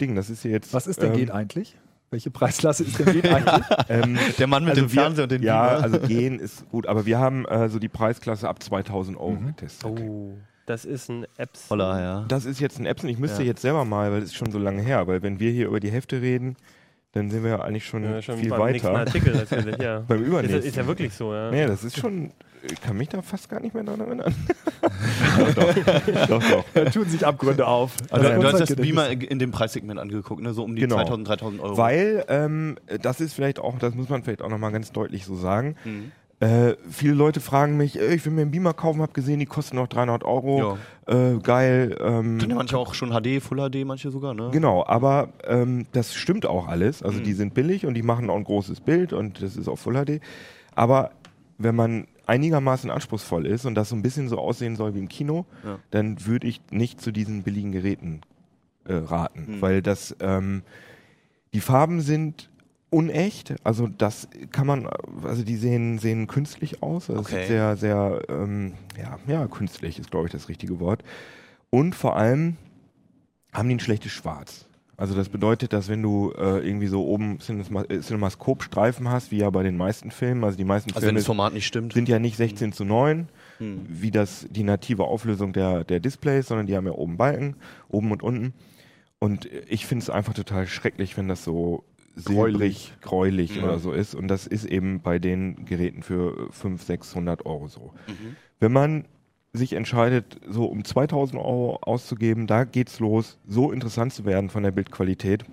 [0.00, 0.14] Ding.
[0.14, 0.72] Das ist hier jetzt.
[0.72, 1.76] Was ist denn ähm, geht eigentlich?
[2.10, 3.64] Welche Preisklasse ist denn geht eigentlich?
[3.88, 5.82] Ähm, Der Mann mit dem wir- Fernseher und den Ja, Beamer.
[5.84, 9.46] also gehen ist gut, aber wir haben äh, so die Preisklasse ab 2000 Euro Mhm.
[9.48, 9.90] getestet.
[9.90, 10.34] Oh,
[10.66, 11.66] das ist ein Apps.
[11.66, 12.24] Voller, ja.
[12.28, 13.08] Das ist jetzt ein Epson.
[13.10, 13.48] Ich müsste Ja.
[13.48, 15.06] jetzt selber mal, weil es ist schon so lange her.
[15.06, 16.56] Weil wenn wir hier über die Hälfte reden,
[17.12, 18.94] dann sind wir ja eigentlich schon, Ja, schon viel beim weiter.
[18.94, 20.00] Artikel natürlich, ja.
[20.00, 20.62] Beim Ist, übernächsten.
[20.62, 21.50] ist ja wirklich so, ja.
[21.50, 22.32] Nee, das ist schon.
[22.64, 24.34] Ich kann mich da fast gar nicht mehr daran erinnern.
[24.80, 26.64] doch, doch, doch, doch.
[26.74, 27.92] Da tun sich Abgründe auf.
[28.10, 28.76] Also, du hast das.
[28.76, 30.54] Beamer in dem Preissegment angeguckt, ne?
[30.54, 30.94] so um die Genau.
[30.96, 31.76] 2000, 3000 Euro.
[31.76, 35.34] Weil, ähm, das ist vielleicht auch, das muss man vielleicht auch nochmal ganz deutlich so
[35.34, 35.74] sagen.
[35.84, 36.12] Mhm.
[36.42, 39.46] Äh, viele Leute fragen mich, äh, ich will mir einen Beamer kaufen, habe gesehen, die
[39.46, 40.76] kosten noch 300 Euro.
[41.06, 41.96] Äh, geil.
[42.00, 44.48] Ähm, Können ja manche auch schon HD, Full HD, manche sogar, ne?
[44.52, 47.00] Genau, aber ähm, das stimmt auch alles.
[47.02, 47.24] Also Mhm.
[47.24, 49.94] die sind billig und die machen auch ein großes Bild und das ist auch Full
[50.04, 50.20] HD.
[50.74, 51.12] Aber
[51.58, 55.08] wenn man einigermaßen anspruchsvoll ist und das so ein bisschen so aussehen soll wie im
[55.08, 55.78] Kino, Ja.
[55.92, 58.20] dann würde ich nicht zu diesen billigen Geräten
[58.84, 59.62] äh, raten, Mhm.
[59.62, 60.62] weil das ähm,
[61.54, 62.48] die Farben sind
[62.92, 64.86] unecht, also das kann man,
[65.22, 67.42] also die sehen, sehen künstlich aus, also Okay.
[67.42, 71.02] ist sehr, sehr, ähm, ja, ja, künstlich ist, glaube ich, das richtige Wort.
[71.70, 72.56] Und vor allem
[73.52, 74.66] haben die ein schlechtes Schwarz.
[74.98, 79.38] Also das bedeutet, dass wenn du äh, irgendwie so oben Cinema- äh, Cinemascope-Streifen hast, wie
[79.38, 81.94] ja bei den meisten Filmen, also die meisten Also wenn Filme das Format nicht stimmt.
[81.94, 83.28] sind ja nicht 16 zu 9,
[83.58, 83.86] Hm.
[83.88, 87.56] wie das die native Auflösung der, der Displays, sondern die haben ja oben Balken,
[87.88, 88.52] oben und unten.
[89.18, 91.84] Und ich finde es einfach total schrecklich, wenn das so
[92.14, 93.64] silbrig, gräulich Mhm.
[93.64, 94.14] oder so ist.
[94.14, 97.92] Und das ist eben bei den Geräten für 500, 600 Euro so.
[98.06, 98.36] Mhm.
[98.60, 99.04] Wenn man
[99.52, 104.62] sich entscheidet, so um 2000 Euro auszugeben, da geht's los, so interessant zu werden von
[104.62, 105.44] der Bildqualität,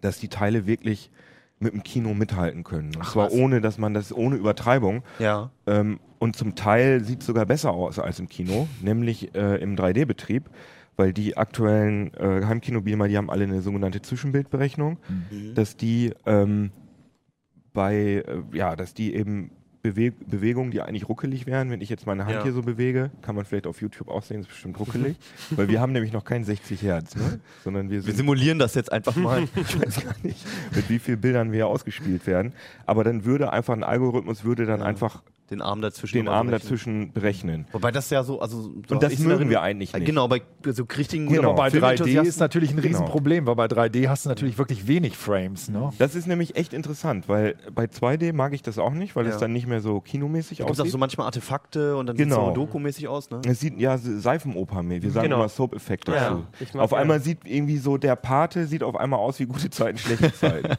[0.00, 1.10] dass die Teile wirklich
[1.58, 2.88] mit dem Kino mithalten können.
[2.96, 3.34] Und Ach, zwar was.
[3.34, 5.02] ohne, dass man das, ohne Übertreibung.
[5.20, 5.50] Ja.
[5.66, 9.76] Ähm, und zum Teil sieht es sogar besser aus als im Kino, nämlich äh, im
[9.76, 10.44] 3D-Betrieb,
[10.96, 14.98] weil die aktuellen äh, Heimkinobeamer, die haben alle eine sogenannte Zwischenbildberechnung,
[15.30, 15.54] Mhm.
[15.54, 16.70] dass die ähm,
[17.72, 19.50] bei, äh, ja, dass die eben
[19.82, 22.42] Bewe Bewegungen, die eigentlich ruckelig wären, wenn ich jetzt meine Hand Ja.
[22.44, 25.16] hier so bewege, kann man vielleicht auf YouTube auch sehen, ist bestimmt ruckelig,
[25.50, 27.40] weil wir haben nämlich noch kein 60 Hertz, ne?
[27.64, 29.42] sondern wir Wir simulieren das jetzt einfach mal.
[29.56, 32.52] ich weiß gar nicht, mit wie vielen Bildern wir hier ausgespielt werden.
[32.86, 34.86] Aber dann würde einfach ein Algorithmus würde dann Ja.
[34.86, 36.16] einfach den Arm dazwischen.
[36.16, 36.62] den Arm berechnen.
[36.70, 37.66] dazwischen berechnen.
[37.72, 38.62] Wobei das ja so, also.
[38.62, 40.06] so Und das mögen wir eigentlich nicht.
[40.06, 41.50] Genau, bei so richtigen Genau.
[41.50, 41.72] Aber bei 3D
[42.04, 42.88] Filmenthusiasten- ist natürlich ein Genau.
[42.88, 45.68] Riesenproblem, weil bei 3D hast du natürlich wirklich wenig Frames.
[45.68, 45.90] Ne?
[45.98, 49.32] Das ist nämlich echt interessant, weil bei 2D mag ich das auch nicht, weil Ja.
[49.32, 50.92] es dann nicht mehr so kinomäßig Da gibt es auch aussieht.
[50.92, 52.36] so manchmal Artefakte und dann Genau.
[52.36, 53.40] sieht so dokumäßig aus, ne?
[53.46, 55.02] es sieht ja Seifenoper mehr.
[55.02, 55.36] Wir sagen Genau.
[55.36, 56.44] immer Soap-Effekt Ja, dazu.
[56.74, 56.98] mag Auf ja.
[56.98, 60.76] einmal sieht irgendwie so der Pate sieht auf einmal aus wie gute Zeiten, schlechte Zeiten.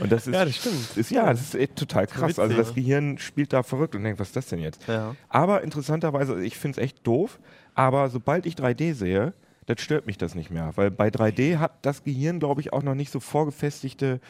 [0.00, 0.96] Und das ist, Ja, das stimmt.
[0.96, 2.30] Ist, ja, das ist total krass.
[2.30, 2.74] witzig, also das ja.
[2.74, 4.86] Gehirn spielt da verrückt und denkt, was ist das denn jetzt?
[4.88, 5.14] Ja.
[5.28, 7.38] Aber interessanterweise, ich finde es echt doof,
[7.74, 9.32] aber sobald ich 3D sehe,
[9.66, 10.72] das stört mich das nicht mehr.
[10.76, 14.20] Weil bei 3D hat das Gehirn, glaube ich, auch noch nicht so vorgefestigte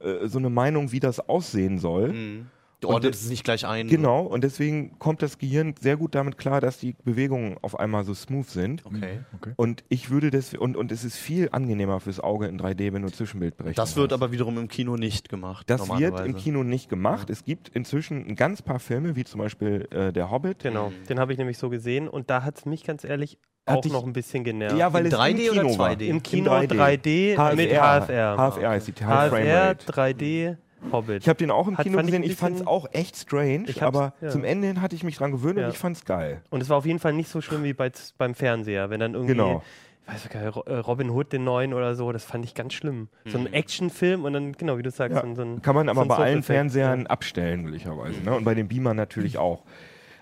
[0.00, 2.12] äh, so eine Meinung, wie das aussehen soll.
[2.12, 2.46] Mhm.
[2.82, 3.88] Du ordnest das- es nicht gleich ein.
[3.88, 8.04] Genau, und deswegen kommt das Gehirn sehr gut damit klar, dass die Bewegungen auf einmal
[8.04, 8.84] so smooth sind.
[8.84, 9.20] Okay.
[9.40, 9.52] Okay.
[9.56, 13.02] Und ich würde das, und, und es ist viel angenehmer fürs Auge in 3D, wenn
[13.02, 14.20] du Zwischenbildberechnung Das wird hast.
[14.20, 15.70] aber wiederum im Kino nicht gemacht.
[15.70, 17.30] Das wird im Kino nicht gemacht.
[17.30, 20.58] Es gibt inzwischen ein ganz paar Filme, wie zum Beispiel äh, Der Hobbit.
[20.60, 21.06] Genau, Mhm.
[21.08, 23.84] den habe ich nämlich so gesehen und da hat es mich ganz ehrlich Hat auch
[23.92, 24.76] noch ein bisschen genervt.
[24.76, 25.90] Ja, weil In es 3D im oder Kino war.
[25.92, 26.06] 2D?
[26.08, 27.36] Im Kino 3D.
[27.36, 28.36] 3D, mit HFR.
[28.36, 29.86] HFR ist die High Frame HFR, Rate.
[29.92, 30.56] 3D,
[30.90, 31.22] Hobbit.
[31.22, 32.24] Ich habe den auch im Hat- Kino fand ich gesehen.
[32.24, 34.30] ein Ich fand es auch echt strange, Ich aber ja.
[34.30, 35.66] zum Ende hin hatte ich mich dran gewöhnt Ja.
[35.66, 36.42] und ich fand es geil.
[36.50, 39.14] Und es war auf jeden Fall nicht so schlimm wie bei, beim Fernseher, wenn dann
[39.14, 39.62] irgendwie, Genau.
[40.06, 42.72] ich weiß gar nicht, äh, Robin Hood, den neuen oder so, das fand ich ganz
[42.74, 43.08] schlimm.
[43.26, 43.46] So Mhm.
[43.46, 45.34] ein Actionfilm und dann, genau wie du sagst, Ja.
[45.34, 47.06] so, ein- Kann man aber so bei allen Fernsehern ja.
[47.06, 48.20] abstellen, möglicherweise.
[48.22, 48.34] Ne?
[48.34, 49.62] Und bei den Beamern natürlich auch.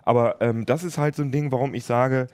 [0.04, 2.26] Aber ähm, das ist halt so ein Ding, warum ich sage,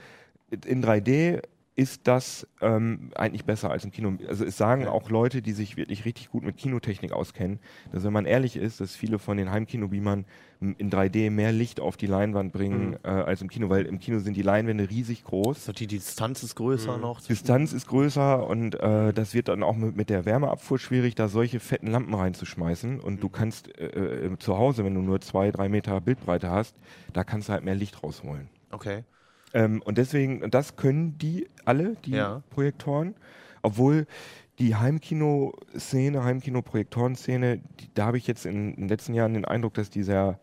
[0.65, 1.43] in 3D
[1.77, 4.15] ist das ähm, eigentlich besser als im Kino.
[4.27, 7.61] Also es sagen auch Leute, die sich wirklich richtig gut mit Kinotechnik auskennen,
[7.93, 10.25] dass wenn man ehrlich ist, dass viele von den Heimkinobeamern
[10.59, 12.99] in 3D mehr Licht auf die Leinwand bringen Mhm.
[13.05, 15.67] äh, als im Kino, weil im Kino sind die Leinwände riesig groß.
[15.67, 17.03] So, die Distanz ist größer Mhm.
[17.03, 17.21] noch.
[17.21, 21.29] Distanz ist größer und äh, das wird dann auch mit, mit der Wärmeabfuhr schwierig, da
[21.29, 23.01] solche fetten Lampen reinzuschmeißen.
[23.01, 26.75] Und du kannst äh, äh, zu Hause, wenn du nur zwei, drei Meter Bildbreite hast,
[27.13, 28.49] da kannst du halt mehr Licht rausholen.
[28.71, 29.05] Okay.
[29.55, 32.43] Ähm, und deswegen, und das können die alle, die Ja.
[32.51, 33.15] Projektoren,
[33.63, 34.07] obwohl
[34.59, 37.61] die Heimkino-Szene, Heimkino-Projektoren-Szene,
[37.95, 40.39] da habe ich jetzt in, in den letzten Jahren den Eindruck, dass die sehr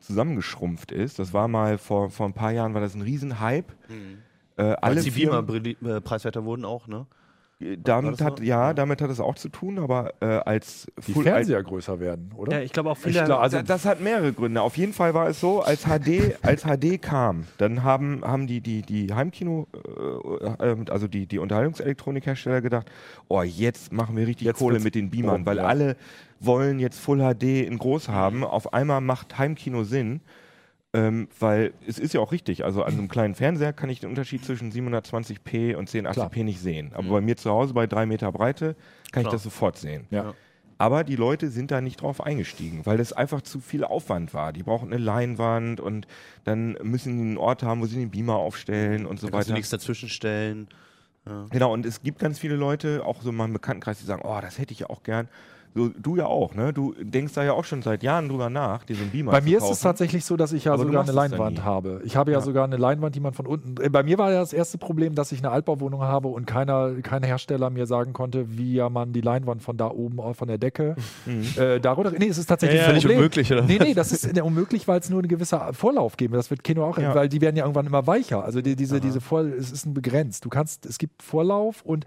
[0.00, 1.18] zusammengeschrumpft ist.
[1.18, 3.72] Das war mal vor, vor ein paar Jahren, war das ein Riesenhype.
[3.88, 4.18] Mhm.
[4.56, 7.06] Äh, Alle alle die Beamer preiswerter wurden auch, ne?
[7.82, 8.44] Damit das hat, so?
[8.44, 8.74] ja, Ja.
[8.74, 12.58] damit hat es auch zu tun, aber äh, als Die Full- Fernseher größer werden, oder?
[12.58, 13.24] Ja, ich glaube auch viele.
[13.24, 14.60] glaub, also- das, hat mehrere Gründe.
[14.60, 18.60] Auf jeden Fall war es so, als HD, als HD kam, dann haben, haben die,
[18.60, 19.68] die, die Heimkino,
[20.60, 22.90] äh, äh, also die, die Unterhaltungselektronikhersteller gedacht,
[23.28, 25.64] oh, jetzt machen wir richtig Jetzt Kohle mit den Beamern, bomben, weil ja.
[25.64, 25.96] alle
[26.40, 28.44] wollen jetzt Full HD in groß haben.
[28.44, 30.20] Auf einmal macht Heimkino Sinn.
[30.94, 34.10] Ähm, weil es ist ja auch richtig, also an einem kleinen Fernseher kann ich den
[34.10, 36.92] Unterschied zwischen 720p und 1080p nicht sehen.
[36.94, 37.10] Aber Mhm.
[37.10, 38.74] bei mir zu Hause bei drei Meter Breite
[39.12, 39.32] kann ich Klar.
[39.32, 40.06] das sofort sehen.
[40.10, 40.34] ja.
[40.76, 44.52] Aber die Leute sind da nicht drauf eingestiegen, weil das einfach zu viel Aufwand war.
[44.52, 46.08] Die brauchen eine Leinwand und
[46.42, 49.46] dann müssen die einen Ort haben, wo sie den Beamer aufstellen und so Da kannst
[49.48, 49.56] du weiter.
[49.56, 50.66] nichts dazwischen stellen.
[51.26, 51.46] Ja.
[51.50, 54.38] Genau, und es gibt ganz viele Leute, auch so in meinem Bekanntenkreis, die sagen, oh,
[54.42, 55.28] das hätte ich ja auch gern.
[55.76, 56.72] So, du ja auch, ne?
[56.72, 59.68] Du denkst da ja auch schon seit Jahren drüber nach, diesen Beamer Bei mir ist
[59.68, 62.00] es tatsächlich so, dass ich ja Aber sogar eine Leinwand habe.
[62.04, 62.44] Ich habe ja, Ja.
[62.44, 63.82] sogar eine Leinwand, die man von unten.
[63.82, 66.92] Äh, Bei mir war ja das erste Problem, dass ich eine Altbauwohnung habe und keiner,
[67.02, 70.46] kein Hersteller mir sagen konnte, wie ja man die Leinwand von da oben äh, von
[70.46, 70.94] der Decke
[71.26, 71.42] Mhm.
[71.60, 72.12] äh, darunter.
[72.16, 73.00] Nee, es ist tatsächlich Ja, ein ja.
[73.00, 73.18] Problem.
[73.18, 73.62] unmöglich, oder?
[73.62, 76.34] Nee, nee, das ist äh, unmöglich, weil es nur einen gewissen Vorlauf geben.
[76.34, 77.16] Das wird Kino auch, Ja.
[77.16, 78.44] weil die werden ja irgendwann immer weicher.
[78.44, 80.44] Also die, diese, diese Vor es ist ein begrenzt.
[80.44, 82.04] Du kannst, es gibt Vorlauf und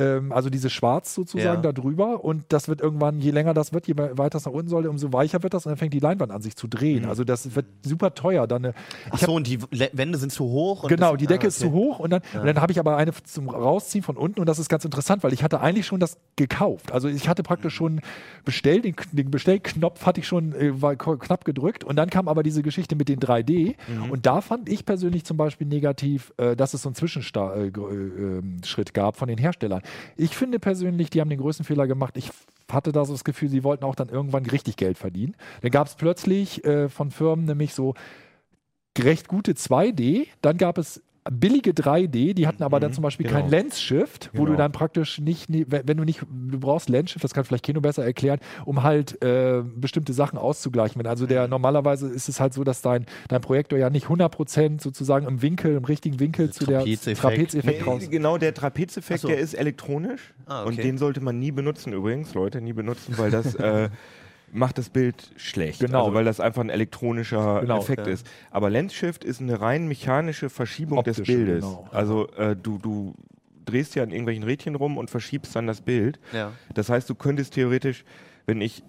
[0.00, 1.72] ähm, also diese Schwarz sozusagen Ja.
[1.72, 4.68] da drüber und das wird irgendwann, je länger das wird, je weiter es nach unten
[4.68, 7.04] soll, umso weicher wird das und dann fängt die Leinwand an sich zu drehen.
[7.04, 8.46] Also das wird super teuer.
[8.46, 8.74] Dann eine,
[9.10, 9.60] Ach so, und die
[9.92, 10.84] Wände sind zu hoch.
[10.84, 12.96] Und Genau, die Decke ah, ist zu hoch und dann, und dann habe ich aber
[12.96, 16.00] eine zum Rausziehen von unten und das ist ganz interessant, weil ich hatte eigentlich schon
[16.00, 16.92] das gekauft.
[16.92, 18.00] Also ich hatte praktisch schon
[18.44, 22.42] bestellt, den, den Bestellknopf hatte ich schon äh, war knapp gedrückt und dann kam aber
[22.42, 23.74] diese Geschichte mit den 3D
[24.10, 27.66] und da fand ich persönlich zum Beispiel negativ, äh, dass es so einen Zwischenschritt äh,
[27.66, 28.60] äh, ähm,
[28.92, 29.82] gab von den Herstellern.
[30.16, 32.16] Ich finde persönlich, die haben den größten Fehler gemacht.
[32.16, 32.30] Ich
[32.70, 35.36] hatte da so das Gefühl, sie wollten auch dann irgendwann richtig Geld verdienen.
[35.62, 37.94] Dann gab es plötzlich äh, von Firmen nämlich so
[38.98, 43.40] recht gute 2D, dann gab es billige 3D, die hatten aber dann zum Beispiel genau.
[43.40, 44.52] kein Lens-Shift, wo Genau.
[44.52, 47.80] du dann praktisch nicht, nie- wenn du nicht, du brauchst Lens-Shift, das kann vielleicht Kino
[47.82, 50.98] besser erklären, um halt äh, bestimmte Sachen auszugleichen.
[50.98, 54.80] Wenn also der, normalerweise ist es halt so, dass dein, dein Projektor ja nicht 100%
[54.80, 57.20] sozusagen im Winkel, im richtigen Winkel zu der Trapezeffekt.
[57.20, 58.08] Trapezeffekt Nee, raus.
[58.10, 59.28] genau, der Trapezeffekt, so.
[59.28, 60.68] der ist elektronisch Ah, okay.
[60.70, 63.90] und den sollte man nie benutzen übrigens, Leute, nie benutzen, weil das äh,
[64.52, 65.80] macht das Bild schlecht.
[65.80, 66.00] Genau.
[66.04, 68.12] Also weil das einfach ein elektronischer Genau, Effekt ja.
[68.12, 68.26] ist.
[68.50, 71.64] Aber Lens Shift ist eine rein mechanische Verschiebung des Optische, Bildes.
[71.64, 71.88] genau.
[71.92, 73.14] Also äh, du, du
[73.64, 76.18] drehst ja an irgendwelchen Rädchen rum und verschiebst dann das Bild.
[76.32, 76.52] Ja.
[76.74, 78.04] Das heißt, du könntest theoretisch,
[78.46, 78.82] wenn ich-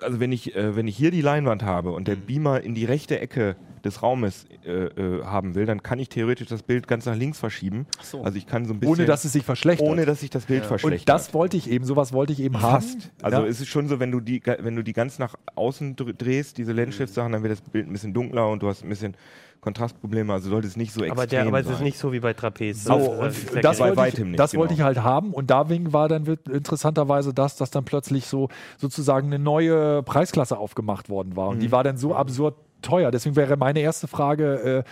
[0.00, 2.20] also wenn ich, äh, wenn ich hier die Leinwand habe und der Mhm.
[2.26, 6.48] Beamer in die rechte Ecke des Raumes äh, äh, haben will, dann kann ich theoretisch
[6.48, 7.86] das Bild ganz nach links verschieben.
[7.98, 8.22] Ach so.
[8.22, 9.88] Also ich kann so ein bisschen Ohne dass es sich verschlechtert.
[9.88, 10.68] ohne dass sich das Bild Ja.
[10.68, 11.00] verschlechtert.
[11.00, 12.82] und das wollte ich eben, sowas wollte ich eben haben.
[12.82, 13.10] Fast.
[13.22, 13.46] Also ja.
[13.46, 16.58] es ist schon so, wenn du die, wenn du die ganz nach außen dr- drehst,
[16.58, 19.14] diese Lens-Shift-Sachen, dann wird das Bild ein bisschen dunkler und du hast ein bisschen
[19.60, 20.32] Kontrastprobleme.
[20.32, 21.74] Also sollte es nicht so extrem Aber, der, aber es sein.
[21.76, 22.84] ist nicht so wie bei Trapez.
[22.84, 24.62] So, äh, ist das, bei wollte, weitem ich, nicht, das genau.
[24.62, 28.48] wollte ich halt haben und da wegen war dann interessanterweise das, dass dann plötzlich so
[28.78, 31.60] sozusagen eine neue Preisklasse aufgemacht worden war und Mhm.
[31.60, 33.10] die war dann so absurd teuer.
[33.10, 34.90] Deswegen wäre meine erste Frage, äh,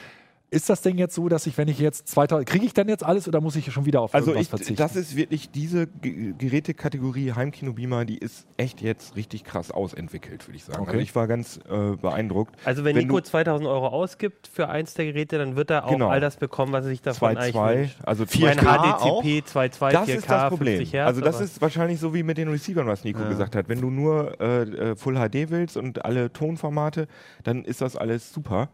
[0.50, 3.04] ist das Ding jetzt so, dass ich, wenn ich jetzt 2000, kriege ich dann jetzt
[3.04, 4.76] alles oder muss ich schon wieder auf Also irgendwas ich, verzichten?
[4.76, 10.56] das ist wirklich diese Ge- Gerätekategorie Heimkino-Beamer, die ist echt jetzt richtig krass ausentwickelt, würde
[10.56, 10.80] ich sagen.
[10.80, 10.90] Okay.
[10.92, 12.54] Also ich war ganz äh, beeindruckt.
[12.64, 15.84] Also wenn, Wenn Nico du- 2000 Euro ausgibt für eins der Geräte, dann wird er
[15.84, 16.08] auch Genau.
[16.08, 17.96] all das bekommen, was er sich davon eigentlich 2.2, wünscht.
[18.04, 19.22] also Ein 4K auch?
[19.22, 20.76] HDCP 2.2, Das 4K, ist das Problem.
[20.76, 23.28] 50 Hertz, also das ist wahrscheinlich so wie mit den Receivern, was Nico Ja.
[23.28, 23.68] gesagt hat.
[23.68, 27.06] Wenn du nur äh, äh, Full HD willst und alle Tonformate,
[27.44, 28.70] dann ist das alles super.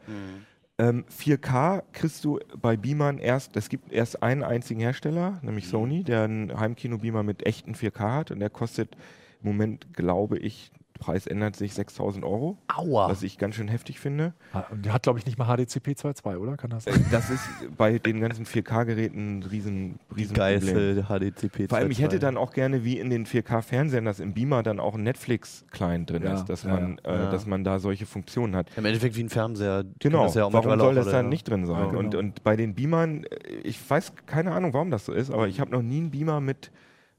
[0.77, 6.03] Ähm, 4K kriegst du bei Beamern erst, es gibt erst einen einzigen Hersteller, nämlich Sony,
[6.03, 8.97] der einen Heimkino-Beamer mit echten 4K hat und der kostet
[9.41, 13.09] im Moment, glaube ich, Preis ändert sich 6000 Euro, Aua.
[13.09, 14.33] was ich ganz schön heftig finde.
[14.53, 16.57] Ah, und der hat, glaube ich, nicht mal HDCP 2.2, oder?
[16.57, 17.05] Kann das sein?
[17.11, 17.43] Das ist
[17.77, 20.35] bei den ganzen 4K-Geräten ein riesen, riesen Problem.
[20.35, 21.69] Geilste HDCP.
[21.69, 22.21] Vor allem, ich hätte 2.2.
[22.21, 26.23] dann auch gerne wie in den 4K-Fernsehern, dass im Beamer dann auch ein Netflix-Client drin
[26.23, 27.11] Ja, ist, dass, ja, man, ja.
[27.13, 27.31] Äh, Ja.
[27.31, 28.69] dass man da solche Funktionen hat.
[28.77, 29.85] Im Endeffekt wie ein Fernseher.
[29.99, 31.77] Genau, das ja auch warum soll das dann nicht drin sein?
[31.77, 32.19] Ja, und, genau.
[32.19, 33.29] und bei den Beamern, äh,
[33.65, 36.41] ich weiß keine Ahnung, warum das so ist, aber ich habe noch nie einen Beamer
[36.41, 36.71] mit,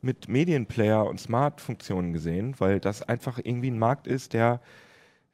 [0.06, 4.62] mit Medienplayer und Smart-Funktionen gesehen, weil das einfach irgendwie ein Markt ist, der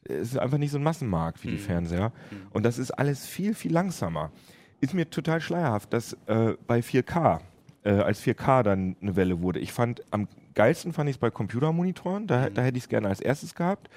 [0.04, 1.60] es ist einfach nicht so ein Massenmarkt wie die Mhm.
[1.60, 2.12] Fernseher.
[2.50, 4.32] Und das ist alles viel, viel langsamer.
[4.80, 7.40] Ist mir total schleierhaft, dass äh, bei 4K,
[7.84, 11.30] äh, als 4K dann eine Welle wurde, ich fand, am geilsten fand ich es bei
[11.30, 12.54] Computermonitoren, da, Mhm.
[12.56, 13.90] da hätte ich es gerne als erstes gehabt.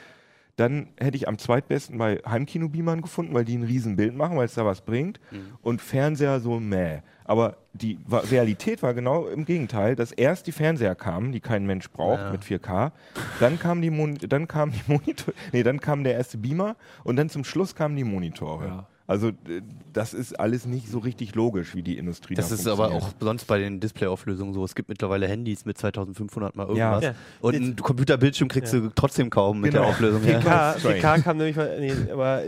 [0.56, 4.54] Dann hätte ich am zweitbesten bei Heimkino-Beamern gefunden, weil die ein Riesenbild machen, weil es
[4.54, 5.18] da was bringt.
[5.32, 5.54] Mhm.
[5.62, 7.00] Und Fernseher so mäh.
[7.24, 11.90] Aber die Realität war genau im Gegenteil, dass erst die Fernseher kamen, die kein Mensch
[11.90, 12.30] braucht Ja.
[12.30, 12.92] mit 4K.
[13.40, 17.16] Dann kam die, Mon dann kam die Monitor, nee, dann kam der erste Beamer und
[17.16, 18.66] dann zum Schluss kamen die Monitore.
[18.66, 18.86] Ja.
[19.06, 19.60] Also äh,
[19.92, 23.10] das ist alles nicht so richtig logisch, wie die Industrie Das da ist aber auch
[23.20, 24.64] sonst bei den Displayauflösungen so.
[24.64, 27.04] Es gibt mittlerweile Handys mit 2500 mal irgendwas.
[27.04, 27.14] Ja.
[27.40, 28.80] Und einen Computerbildschirm kriegst Ja.
[28.80, 29.82] du trotzdem kaum mit Genau.
[29.84, 30.22] der Auflösung.
[30.22, 30.96] 4K, Strange.
[31.00, 32.42] 4K kam nämlich mal, nee, aber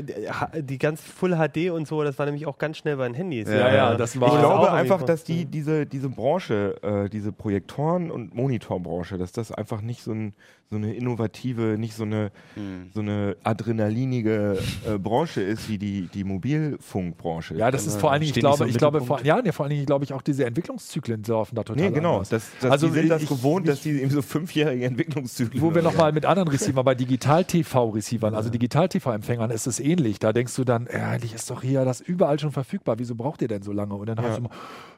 [0.62, 3.48] die- ganz Full HD und so, das war nämlich auch ganz schnell bei den Handys.
[3.48, 8.10] Ja, ja, das war- Ich glaube einfach, dass die, diese, diese Branche, äh, diese Projektoren-
[8.10, 10.32] und Monitorbranche, dass das einfach nicht so, ein,
[10.68, 12.90] so eine innovative, nicht so eine, Hm.
[12.92, 17.54] so eine adrenalinige äh, Branche ist wie die, die Mobilfunkbranche.
[17.56, 19.52] Ja, das ist vor allen Dingen, ich so glaube, im ich glaube, vor, ja, nee,
[19.52, 22.14] vor allen Dingen, glaube ich, auch diese Entwicklungszyklen laufen da total Nee, genau.
[22.14, 22.30] anders.
[22.30, 25.62] Das, das, Also die sind das ich- gewohnt, ich- dass die eben so fünfjährige Entwicklungszyklen
[25.62, 30.18] Wo wir so nochmal mit anderen Receivern, bei Digital-TV-Receivern, also Digital-TV-Empfängern ist es ähnlich.
[30.18, 32.98] Da denkst du dann, ja, eigentlich ist doch hier das überall schon verfügbar.
[32.98, 33.94] Wieso braucht ihr denn so lange?
[33.94, 34.50] Und dann hast du immer,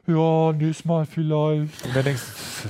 [0.07, 1.85] ja, nächstes Mal vielleicht.
[1.85, 2.21] Und dann denkst
[2.63, 2.69] du,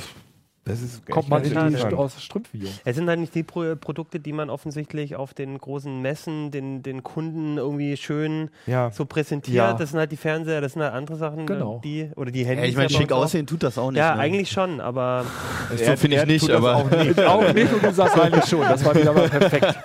[0.70, 1.44] Das ist kommt man.
[1.44, 2.62] St aus Strümpfen.
[2.86, 6.84] Es sind dann nicht die Pro Produkte, die man offensichtlich auf den großen Messen den,
[6.84, 8.92] den Kunden irgendwie schön Ja.
[8.92, 9.56] so präsentiert.
[9.58, 9.74] Ja.
[9.74, 11.82] Das sind halt die Fernseher, das sind halt andere Sachen, Genau.
[11.84, 12.70] die oder die Ja, Handys.
[12.70, 14.00] ich meine, ja schick aussehen tut das auch nicht.
[14.00, 14.22] Ja, ne?
[14.22, 15.26] eigentlich schon, aber
[15.76, 16.76] So finde ich nicht, tut das aber.
[16.76, 17.20] auch nicht.
[17.30, 18.62] Auch Nico, du sagst eigentlich schon.
[18.62, 19.76] Das war wieder mal perfekt.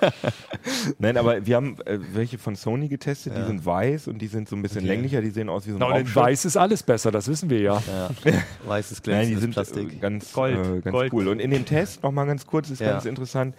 [0.99, 3.47] Nein, aber wir haben äh, welche von Sony getestet, die Ja.
[3.47, 4.87] sind weiß und die sind so ein bisschen Okay.
[4.87, 6.15] länglicher, die sehen aus wie so ein Na, und.
[6.15, 7.81] Weiß ist alles besser, das wissen wir ja.
[7.87, 8.09] Ja.
[8.65, 9.93] Weißes Nein, glänzendes die sind Plastik.
[9.93, 11.13] Äh, ganz, Gold, äh, ganz Gold.
[11.13, 11.27] cool.
[11.27, 12.91] Und in dem Test, nochmal ganz kurz, ist Ja.
[12.91, 13.55] ganz interessant,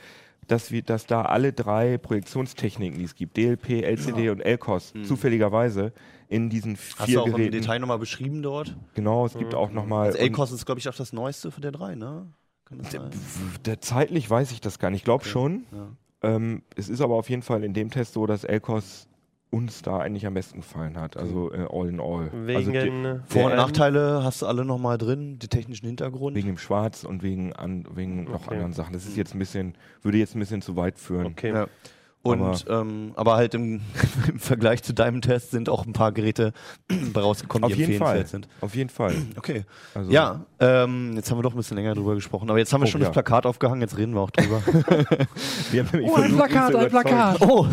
[0.49, 5.93] dass, wir, dass da alle drei Projektionstechniken, die es gibt, DLP, LCD und LCOS, zufälligerweise
[6.29, 6.81] in diesen Hm.
[6.99, 7.53] Hast vier du auch im Geräten.
[7.53, 8.77] Detail nochmal beschrieben dort?
[8.95, 10.07] Genau, es gibt auch nochmal.
[10.09, 12.27] Also LCOS ist, glaube ich, auch das neueste von der drei, ne?
[12.65, 13.11] Kann das sein?
[13.65, 15.01] Der, zeitlich weiß ich das gar nicht.
[15.01, 15.65] Ich glaube schon.
[15.73, 15.89] Ja.
[16.23, 19.07] Ähm, es ist aber auf jeden Fall in dem Test so, dass LCOS
[19.51, 21.17] uns da eigentlich am besten gefallen hat.
[21.17, 22.31] Also äh, all in all.
[22.47, 23.57] Wegen also die, äh, Vor- und.
[23.57, 26.37] Nachteile hast du alle nochmal drin, die technischen Hintergrund.
[26.37, 28.55] wegen dem Schwarz und wegen, an, wegen noch Okay.
[28.55, 28.93] anderen Sachen.
[28.93, 31.27] Das ist jetzt ein bisschen, würde jetzt ein bisschen zu weit führen.
[31.27, 31.53] Okay.
[31.53, 31.67] Ja.
[32.27, 33.81] Und Aber- ähm, aber halt im,
[34.29, 36.53] im Vergleich zu deinem Test sind auch ein paar Geräte
[37.17, 38.19] rausgekommen, Auf die jeden Fall.
[38.19, 38.49] empfehlenswert sind.
[38.61, 39.15] Auf jeden Fall.
[39.37, 39.65] Okay.
[39.95, 42.81] Also, Ja, ähm, jetzt haben wir doch ein bisschen länger drüber gesprochen, aber jetzt haben
[42.81, 43.07] wir Oh, schon ja.
[43.09, 44.61] das Plakat aufgehangen, jetzt reden wir auch drüber.
[45.71, 46.89] wir haben Oh, ein Plakat, ein.
[46.91, 47.41] Plakat.
[47.43, 47.67] oh,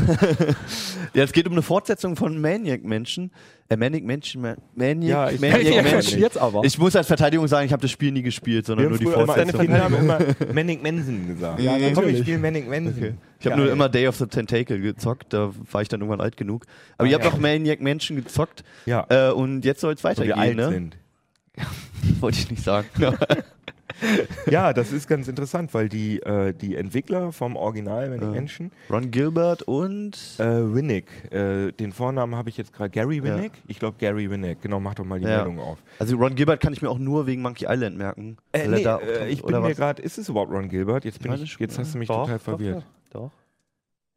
[1.13, 3.31] ja, es geht um eine Fortsetzung von Maniac Menschen.
[3.73, 6.19] Äh, Maniac Menschen, Ma- Maniac, Ja, ich- Maniac Ja, Menschen.
[6.19, 6.63] jetzt aber.
[6.63, 9.05] Ich muss als Verteidigung sagen, ich habe das Spiel nie gespielt, sondern Wir nur die
[9.05, 9.59] Fortsetzung.
[9.61, 10.19] Kinder haben immer
[10.53, 11.59] Manic Manson gesagt.
[11.59, 12.93] Ja, Komm, ich spiele Manic Manson.
[12.97, 13.13] Okay.
[13.39, 13.65] Ich habe Geil.
[13.65, 16.65] nur immer Day of the Tentacle gezockt, da war ich dann irgendwann alt genug.
[16.97, 20.55] Aber ihr habt doch Maniac Menschen gezockt Ja, äh, und jetzt soll es weitergehen, alt
[20.55, 20.69] ne?
[20.69, 20.97] sind.
[22.21, 22.87] Wollte ich nicht sagen.
[24.49, 28.31] Ja, das ist ganz interessant, weil die, äh, die Entwickler vom Original Manic Ja.
[28.31, 33.23] Mansion, Ron Gilbert und äh, Winnick, äh, den Vornamen habe ich jetzt gerade, Gary Ja.
[33.23, 33.51] Winnick?
[33.67, 35.37] Ich glaube Gary Winnick, genau, mach doch mal die Ja.
[35.37, 35.77] Meldung auf.
[35.99, 38.37] also Ron Gilbert kann ich mir auch nur wegen Monkey Island merken.
[38.51, 41.05] Äh, nee, da äh, ich bin mir gerade, ist es überhaupt Ron Gilbert?
[41.05, 42.85] Jetzt, bin ich, schon, jetzt hast du mich Doch, total doch, verwirrt.
[43.11, 43.31] Doch, doch.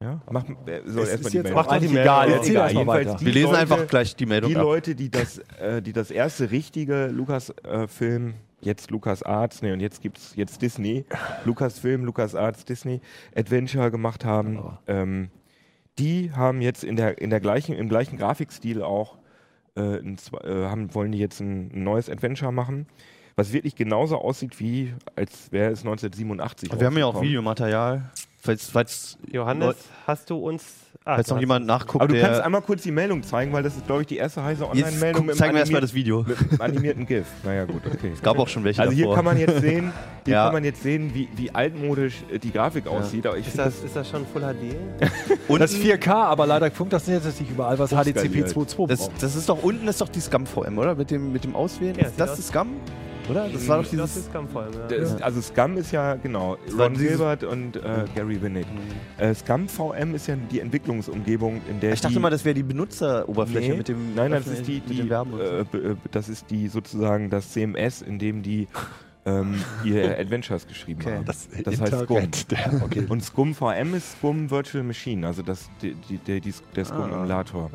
[0.03, 0.21] Ja?
[0.31, 1.53] Mach, äh, soll Es erst mal ist die Meldung.
[1.53, 2.29] auch Mach doch die eigentlich egal.
[2.45, 4.55] Egal, jedenfalls die Wir lesen Leute- einfach gleich die Meldung Die.
[4.57, 10.01] Leute, die das, äh, die das erste richtige Lukas-Film, jetzt Lukas Arts, nee, und jetzt
[10.03, 11.05] gibt's jetzt Disney,
[11.45, 13.01] Lukas-Film, Lukas Arts, Disney,
[13.35, 15.31] Adventure gemacht haben, ähm,
[15.99, 19.17] die haben jetzt in der, in der gleichen, im gleichen Grafikstil auch,
[19.77, 22.87] äh, ein, äh, haben, wollen die jetzt ein, ein neues Adventure machen,
[23.35, 26.71] was wirklich genauso aussieht wie, als wäre es 1987.
[26.79, 27.21] Wir haben ja auch.
[27.21, 28.11] Videomaterial.
[28.39, 29.77] Falls, falls, Johannes, Leut-
[30.07, 30.65] hast du uns.
[31.09, 33.63] Ah, falls du noch jemand nachguckt, Aber du kannst einmal kurz die Meldung zeigen, weil
[33.63, 36.25] das ist, glaube ich, die erste heiße Jetzt Online-Meldung zeigen wir erstmal das Video.
[36.27, 37.27] mit einem animierten GIF.
[37.45, 38.11] Naja, gut, okay.
[38.13, 39.15] Es gab auch schon welche Also hier davor.
[39.15, 39.93] kann man jetzt sehen,
[40.25, 40.45] hier Ja.
[40.47, 43.25] kann man jetzt sehen, wie, wie altmodisch äh, die Grafik aussieht.
[43.25, 44.75] Aber ich Ist das, ist das schon Full HD?
[45.47, 48.49] Und Das ist 4K, aber leider funkt das nicht, das nicht überall, was HDCP Hochskaliert.
[48.49, 49.23] 2.2 das, braucht.
[49.23, 50.97] das ist doch unten ist doch die Scum VM, oder?
[50.97, 51.95] Mit dem, mit dem Auswählen.
[51.97, 52.67] Ja, ist das aus- die Scum?
[53.29, 53.49] Oder?
[53.49, 54.17] Das war doch Das dieses.
[54.17, 54.99] ist ganz voll, ja.
[54.99, 58.67] Das, also Scum ist ja, genau, war Ron Gilbert und äh, Gary Winnick.
[59.19, 62.55] Äh, Scum VM ist ja die Entwicklungsumgebung, in der Ich dachte die, mal, das wäre
[62.55, 63.77] die Benutzeroberfläche Nee.
[63.79, 64.15] mit dem.
[64.15, 68.19] Nein, nein, das ist die, die äh, äh, das ist die sozusagen das CMS, in
[68.19, 68.69] dem die
[69.27, 69.55] ähm,
[69.85, 71.17] ihre Adventures geschrieben Okay.
[71.17, 71.25] haben.
[71.25, 72.29] Das, Das heißt Scum.
[72.85, 73.07] Okay.
[73.09, 77.71] Und Scum VM ist Scum Virtual Machine, also das, die, die, der, die, der Scum-Emulator.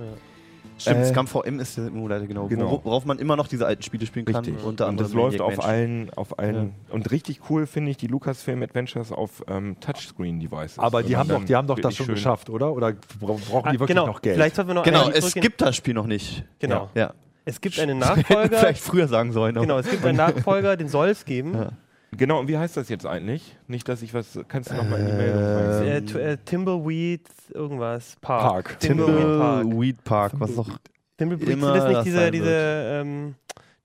[0.82, 2.48] Stimmt, äh, Scum VM ist der Emulator, genau.
[2.48, 2.70] Genau.
[2.72, 4.44] Wor- Worauf man immer noch diese alten Spiele spielen kann.
[4.44, 4.64] Richtig.
[4.64, 6.74] Unter und das läuft auf allen, auf allen.
[6.90, 10.80] Und richtig cool finde ich die Lucasfilm Adventures auf ähm, Touchscreen-Devices.
[10.80, 12.74] Aber die Wenn haben doch, die haben doch das schon geschafft, oder?
[12.74, 14.36] Oder bra- brauchen Ah, die wirklich genau, noch Geld?
[14.36, 16.44] vielleicht sollten wir noch Genau, es gibt das Spiel noch nicht.
[16.60, 16.90] Genau.
[16.96, 17.14] Ja.
[17.46, 18.58] Es gibt einen Nachfolger.
[18.60, 19.56] Vielleicht früher sagen sollen.
[19.56, 21.54] genau, es gibt einen Nachfolger, den soll es geben.
[21.56, 21.72] Ja.
[22.18, 23.58] Genau, und wie heißt das jetzt eigentlich?
[23.68, 24.38] Nicht, dass ich was.
[24.50, 25.88] Kannst du nochmal in die Meldung rein?
[25.88, 28.18] Äh, äh, Timbleweed, irgendwas.
[28.20, 28.42] Park.
[28.42, 28.80] Park.
[28.80, 29.62] Timbleweed Park.
[29.62, 30.70] Timbleweed Park, was doch.
[31.18, 33.36] Timbleweed, immer sind das nicht das diese, diese, ähm,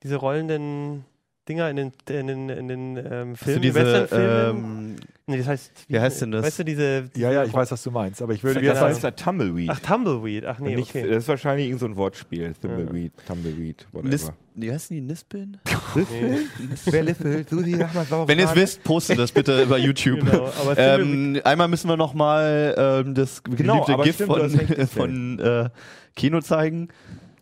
[0.03, 1.05] diese rollenden
[1.49, 4.57] Dinger in den, in den, in den ähm, Hast du Filmen, diese, Westernfilmen?
[4.57, 4.97] ähm,
[5.27, 6.45] nee, das heißt, wie heißt denn das?
[6.45, 7.11] Weißt du, diese.
[7.17, 9.71] Ja, ja, ich weiß, was du meinst, aber ich würde Das heißt da Tumbleweed.
[9.71, 10.45] Ach, Tumbleweed.
[10.47, 11.09] Ach nee, nicht, okay.
[11.09, 12.55] Das ist wahrscheinlich irgend so ein Wortspiel.
[12.61, 14.37] Tumbleweed, Tumbleweed, Nis whatever.
[14.55, 15.01] wie heißen die?
[15.01, 15.59] Nispeln?
[15.97, 16.39] Nee.
[16.85, 17.49] Wer liffelt?
[17.49, 20.21] Susi, sag mal, warum Wenn ihr es wisst, postet das bitte über YouTube.
[20.21, 24.87] Genau, Ähm, einmal müssen wir noch mal ähm, das Genau, geliebte aber GIF stimmt, von,
[24.89, 25.71] von äh,
[26.15, 26.89] Kino zeigen.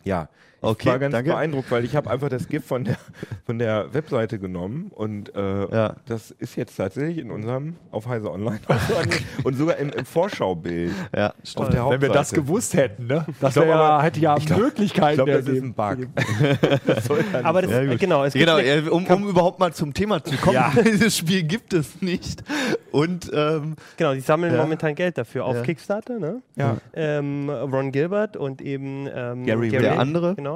[0.05, 0.29] Ja.
[0.61, 1.29] Ich Okay, war ganz danke.
[1.31, 2.97] beeindruckt, weil ich habe einfach das GIF von der,
[3.45, 5.95] von der Webseite genommen und äh, Ja.
[6.07, 8.59] das ist jetzt tatsächlich in unserem auf Heise Online
[9.43, 11.73] und sogar im, im Vorschaubild Ja, auf stimmt.
[11.73, 13.25] der Wenn wir das gewusst hätten, ne?
[13.41, 16.07] Das wär aber- hätte ja ich glaub- Möglichkeiten Ich glaube, das ist ein Bug.
[16.87, 17.71] das soll ja nicht aber das.
[17.71, 18.57] Ja, genau, es Genau,
[18.91, 20.71] um, um überhaupt mal zum Thema zu kommen, Ja.
[20.83, 22.43] dieses Spiel gibt es nicht.
[22.91, 24.61] Und ähm, genau, die sammeln Ja.
[24.63, 25.61] momentan Geld dafür auf Ja.
[25.61, 26.41] Kickstarter, ne?
[26.55, 26.77] ja.
[26.93, 30.33] ähm, Ron Gilbert und eben ähm, Gary Der andere.
[30.35, 30.54] Genau.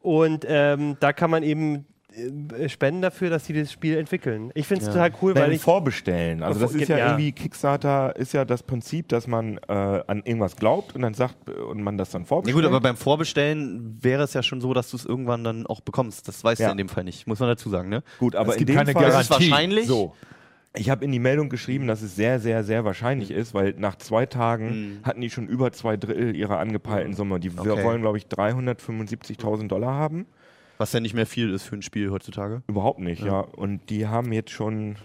[0.00, 1.84] Und ähm, da kann man eben
[2.58, 4.50] äh, spenden dafür, dass sie das Spiel entwickeln.
[4.54, 4.92] Ich finde es Ja.
[4.94, 6.42] total cool, weil Nein, ich vorbestellen.
[6.42, 7.06] Also das ist ja, ja.
[7.08, 11.50] irgendwie Kickstarter ist ja das Prinzip, dass man äh, an irgendwas glaubt und dann sagt
[11.50, 12.56] und man das dann ja vorbestellt.
[12.56, 15.80] gut, aber beim Vorbestellen wäre es ja schon so, dass du es irgendwann dann auch
[15.80, 16.28] bekommst.
[16.28, 16.68] Das weißt Ja.
[16.68, 18.02] du in dem Fall nicht, muss man dazu sagen, ne?
[18.18, 19.50] gut, aber Es in gibt dem keine Fall Das ist Garantie.
[19.50, 19.86] wahrscheinlich.
[19.86, 20.14] So.
[20.78, 23.96] Ich habe in die Meldung geschrieben, dass es sehr, sehr, sehr wahrscheinlich ist, weil nach
[23.96, 24.98] zwei Tagen Mhm.
[25.04, 27.40] hatten die schon über zwei Drittel ihrer angepeilten Summe.
[27.40, 27.82] Die Okay.
[27.82, 30.26] wollen, glaube ich, 375.000 Dollar haben.
[30.78, 32.62] Was ja nicht mehr viel ist für ein Spiel heutzutage.
[32.68, 33.26] Überhaupt nicht, ja.
[33.26, 33.40] Ja.
[33.40, 34.96] Und die haben jetzt schon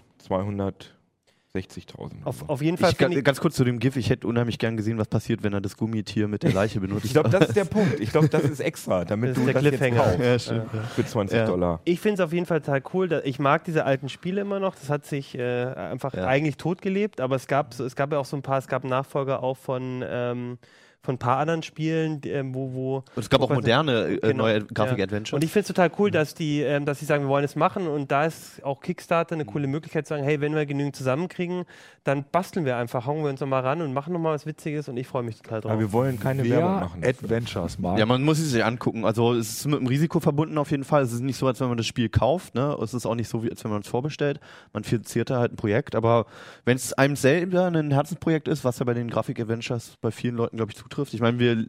[1.54, 2.24] 260.000.
[2.24, 4.74] auf, auf jeden Fall Ich, ich, ganz kurz zu dem GIF, ich hätte unheimlich gern
[4.78, 7.04] gesehen, was passiert, wenn er das Gummitier mit der Leiche benutzt.
[7.04, 8.00] Ich glaube, das ist der Punkt.
[8.00, 10.02] Ich glaube, das ist extra, damit Das du ist der das jetzt Cliffhanger.
[10.02, 10.70] kaufst ja, stimmt.
[10.94, 11.46] für 20 Ja.
[11.46, 11.80] Dollar.
[11.84, 13.20] ich finde es auf jeden Fall total cool.
[13.26, 14.74] Ich mag diese alten Spiele immer noch.
[14.76, 16.26] Das hat sich äh, einfach Ja.
[16.26, 18.84] eigentlich totgelebt, aber es gab, so, es gab ja auch so ein paar, es gab
[18.84, 20.58] Nachfolger auch von, ähm,
[21.02, 22.96] von ein paar anderen Spielen, ähm, wo, wo.
[22.96, 24.64] Und es gab wo auch moderne äh, Genau, neue ja.
[24.72, 25.34] Grafik-Adventures.
[25.34, 27.56] Und ich finde es total cool, dass die, ähm, dass sie sagen, wir wollen es
[27.56, 30.94] machen und da ist auch Kickstarter eine coole Möglichkeit zu sagen, hey, wenn wir genügend
[30.94, 31.64] zusammenkriegen,
[32.04, 34.96] dann basteln wir einfach, hauen wir uns nochmal ran und machen nochmal was Witziges und
[34.96, 35.72] ich freue mich total drauf.
[35.72, 37.00] Aber wir wollen keine Werbung Wer machen.
[37.02, 37.24] dafür.
[37.24, 37.98] Adventures mag.
[37.98, 39.04] Ja, man muss es sich angucken.
[39.04, 41.02] Also es ist mit einem Risiko verbunden auf jeden Fall.
[41.02, 42.54] Es ist nicht so, als wenn man das Spiel kauft.
[42.54, 42.76] Ne?
[42.82, 44.40] Es ist auch nicht so, wie als wenn man es vorbestellt.
[44.72, 45.94] Man finanziert da halt ein Projekt.
[45.94, 46.26] Aber
[46.64, 50.56] wenn es einem selber ein Herzensprojekt ist, was ja bei den Grafik-Adventures bei vielen Leuten,
[50.56, 51.14] glaube ich, zutrifft.
[51.14, 51.66] Ich meine, wir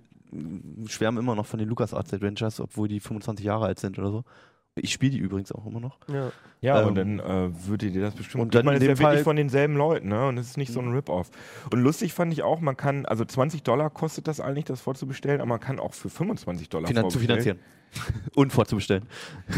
[0.87, 4.23] schwärmen immer noch von den LucasArts Adventures, obwohl die 25 Jahre alt sind oder so.
[4.75, 5.97] Ich spiele die übrigens auch immer noch.
[6.11, 6.31] ja.
[6.61, 8.41] Ja, Ähm, und dann äh, würdet ihr das bestimmt.
[8.41, 10.27] und dann man in ist ja wirklich Fall- von denselben Leuten, ne?
[10.27, 11.29] Und es ist nicht so ein Rip-Off.
[11.71, 15.41] Und lustig fand ich auch, man kann, also 20 Dollar kostet das eigentlich, das vorzubestellen,
[15.41, 17.59] aber man kann auch für 25 Dollar Finan zu finanzieren.
[18.35, 19.03] Und vorzubestellen.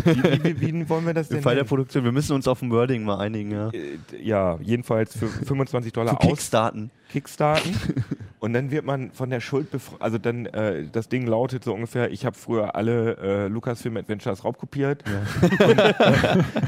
[0.04, 1.38] Wie, wie, wie, wie wollen wir das denn?
[1.38, 1.70] Im Fall der nennen?
[1.70, 2.04] Produktion.
[2.04, 3.52] Wir müssen uns auf ein Wording mal einigen.
[3.52, 3.70] Ja.
[3.70, 6.90] Äh, ja, jedenfalls für 25 Zu Dollar aus Kickstarten.
[7.12, 7.72] Kickstarten
[8.46, 10.00] und dann wird man von der Schuld befreit.
[10.04, 14.46] Also dann, äh, das Ding lautet so ungefähr, ich habe früher alle äh, Lucasfilm Adventures
[14.46, 15.04] raubkopiert
[15.42, 15.94] und, äh,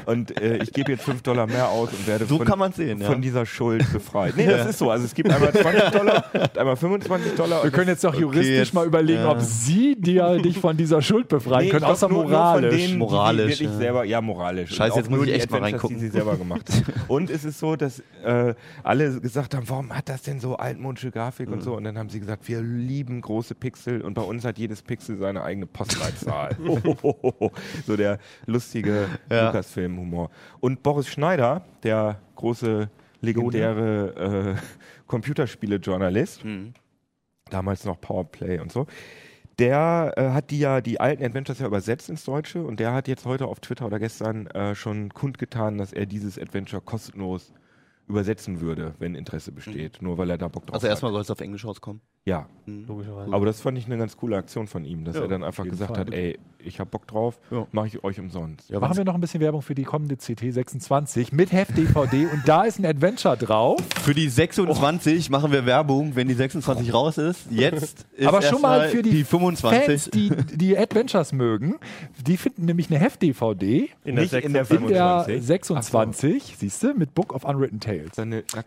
[0.07, 2.71] und äh, ich gebe jetzt 5 Dollar mehr aus und werde So von, kann man
[2.71, 3.05] sehen, ja.
[3.05, 4.33] von dieser Schuld befreit.
[4.37, 4.89] Nee, das ist so.
[4.89, 6.25] Also es gibt einmal 20 Dollar,
[6.57, 7.59] einmal 25 Dollar.
[7.59, 9.29] Wir und können jetzt doch juristisch jetzt, mal überlegen, ja.
[9.31, 12.61] ob sie dir dich von dieser Schuld befreien Nee, können, außer nur, moralisch.
[12.63, 13.77] Nur von denen, Moralisch, Die, die wirklich ja.
[13.77, 14.73] selber, ja, moralisch.
[14.75, 15.97] Scheiße, Und jetzt muss ich echt mal reingucken.
[15.97, 16.63] Die sie selber gemacht.
[17.07, 21.11] Und es ist so, dass äh, alle gesagt haben, warum hat das denn so altmodische
[21.11, 21.53] Grafik Mhm.
[21.53, 21.66] und so?
[21.73, 25.17] Und dann haben sie gesagt, wir lieben große Pixel und bei uns hat jedes Pixel
[25.17, 26.55] seine eigene Postleitzahl.
[27.85, 29.47] so der lustige Ja.
[29.47, 30.29] Lucasfilm-Humor.
[30.59, 32.89] Und Boris Schneider, der große,
[33.21, 34.61] legendäre äh,
[35.07, 36.73] Computerspiele-Journalist, Mhm.
[37.49, 38.87] damals noch Powerplay und so.
[39.59, 43.07] Der äh, hat die ja die alten Adventures ja übersetzt ins Deutsche und der hat
[43.07, 47.51] jetzt heute auf Twitter oder gestern äh, schon kundgetan, dass er dieses Adventure kostenlos
[48.07, 50.91] übersetzen würde, wenn Interesse besteht, nur weil er da Bock drauf Also hat.
[50.91, 52.01] erstmal soll es auf Englisch rauskommen.
[52.27, 53.31] Ja, Logischerweise.
[53.33, 55.63] aber das fand ich eine ganz coole Aktion von ihm, dass Ja, er dann einfach
[55.63, 55.99] gesagt Fall.
[56.01, 57.65] hat, ey, ich hab Bock drauf, Ja.
[57.71, 58.69] mache ich euch umsonst.
[58.69, 62.63] Ja, Machen wir noch ein bisschen Werbung für die kommende CT26 mit Heft-DVD und da
[62.63, 63.79] ist ein Adventure drauf.
[64.01, 67.47] Für die 26 machen wir Werbung, wenn die 26 raus ist.
[67.49, 69.85] Jetzt ist Aber schon mal für die, die 25.
[69.85, 71.75] Fans, die die Adventures mögen,
[72.25, 74.81] die finden nämlich eine Heft-DVD in der nicht in der 26.
[74.89, 75.47] in der 25.
[75.47, 78.11] 26, siehst du, mit Book of Unwritten Tales.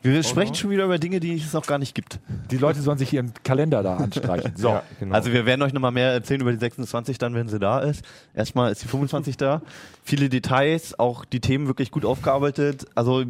[0.02, 2.18] Wir sprechen schon wieder über Dinge, die es noch gar nicht gibt.
[2.50, 4.52] Die Leute sollen sich ihren Kalender da anstreichen.
[4.56, 4.68] So.
[4.68, 5.14] Ja, genau.
[5.14, 8.04] Also wir werden euch nochmal mehr erzählen über die 26 dann, wenn sie da ist.
[8.32, 9.62] Erstmal ist die 25 da.
[10.04, 12.86] Viele Details, auch die Themen wirklich gut aufgearbeitet.
[12.94, 13.24] Also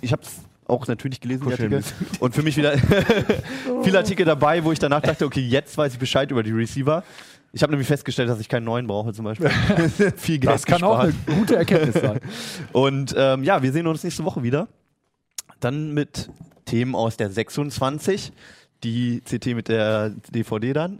[0.00, 1.94] ich habe es auch natürlich gelesen, die Kuscheln Artikel.
[2.18, 2.76] Und für mich wieder
[3.82, 7.04] viele Artikel dabei, wo ich danach dachte, okay, jetzt weiß ich Bescheid über die Receiver.
[7.52, 9.48] Ich habe nämlich festgestellt, dass ich keinen neuen brauche zum Beispiel.
[10.16, 12.18] Viel Geld Das kann auch eine gute Erkenntnis sein.
[12.72, 14.66] Und ähm, ja, wir sehen uns nächste Woche wieder.
[15.60, 16.30] Dann mit
[16.64, 18.32] Themen aus der 26,
[18.84, 20.98] die CT mit der DVD dann.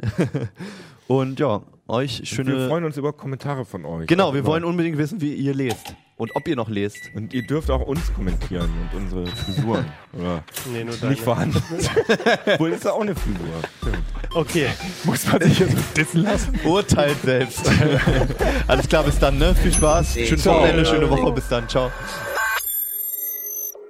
[1.07, 2.67] Und ja, euch wir schöne.
[2.69, 4.07] freuen uns über Kommentare von euch.
[4.07, 4.49] Genau, wir Immer.
[4.49, 6.97] wollen unbedingt wissen, wie ihr lest und ob ihr noch lest.
[7.15, 9.85] Und ihr dürft auch uns kommentieren und unsere Frisuren.
[10.19, 11.11] Oder Nee, nur deine.
[11.13, 11.57] nicht vorhanden.
[12.59, 13.95] Wohl ist ja auch eine Frisur.
[14.35, 14.69] Okay.
[15.05, 16.59] Muss man sich jetzt dissen lassen?
[16.65, 17.69] Urteilt selbst.
[18.67, 19.55] Alles klar, bis dann, ne?
[19.55, 20.15] Viel Spaß.
[20.15, 20.47] Schönes.
[20.47, 21.33] Wochenende, schöne Woche.
[21.33, 21.69] Bis dann.
[21.69, 21.91] Ciao.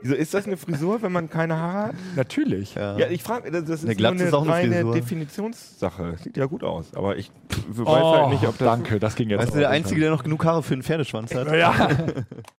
[0.04, 1.94] Wieso ist das eine Frisur, wenn man keine Haare hat?
[2.14, 2.74] Natürlich.
[2.74, 2.98] Ja.
[2.98, 4.94] Ja, ich frage, das ist Eine nur Glatze eine ist auch eine reine Frisur.
[4.94, 6.16] Definitionssache.
[6.22, 7.30] Sieht ja gut aus, aber ich
[7.68, 9.70] weiß Oh, halt nicht, ob das danke, das ging jetzt Weißt du, der.
[9.70, 11.50] Einzige, der noch genug Haare für einen Pferdeschwanz hat?
[11.56, 11.88] Ja.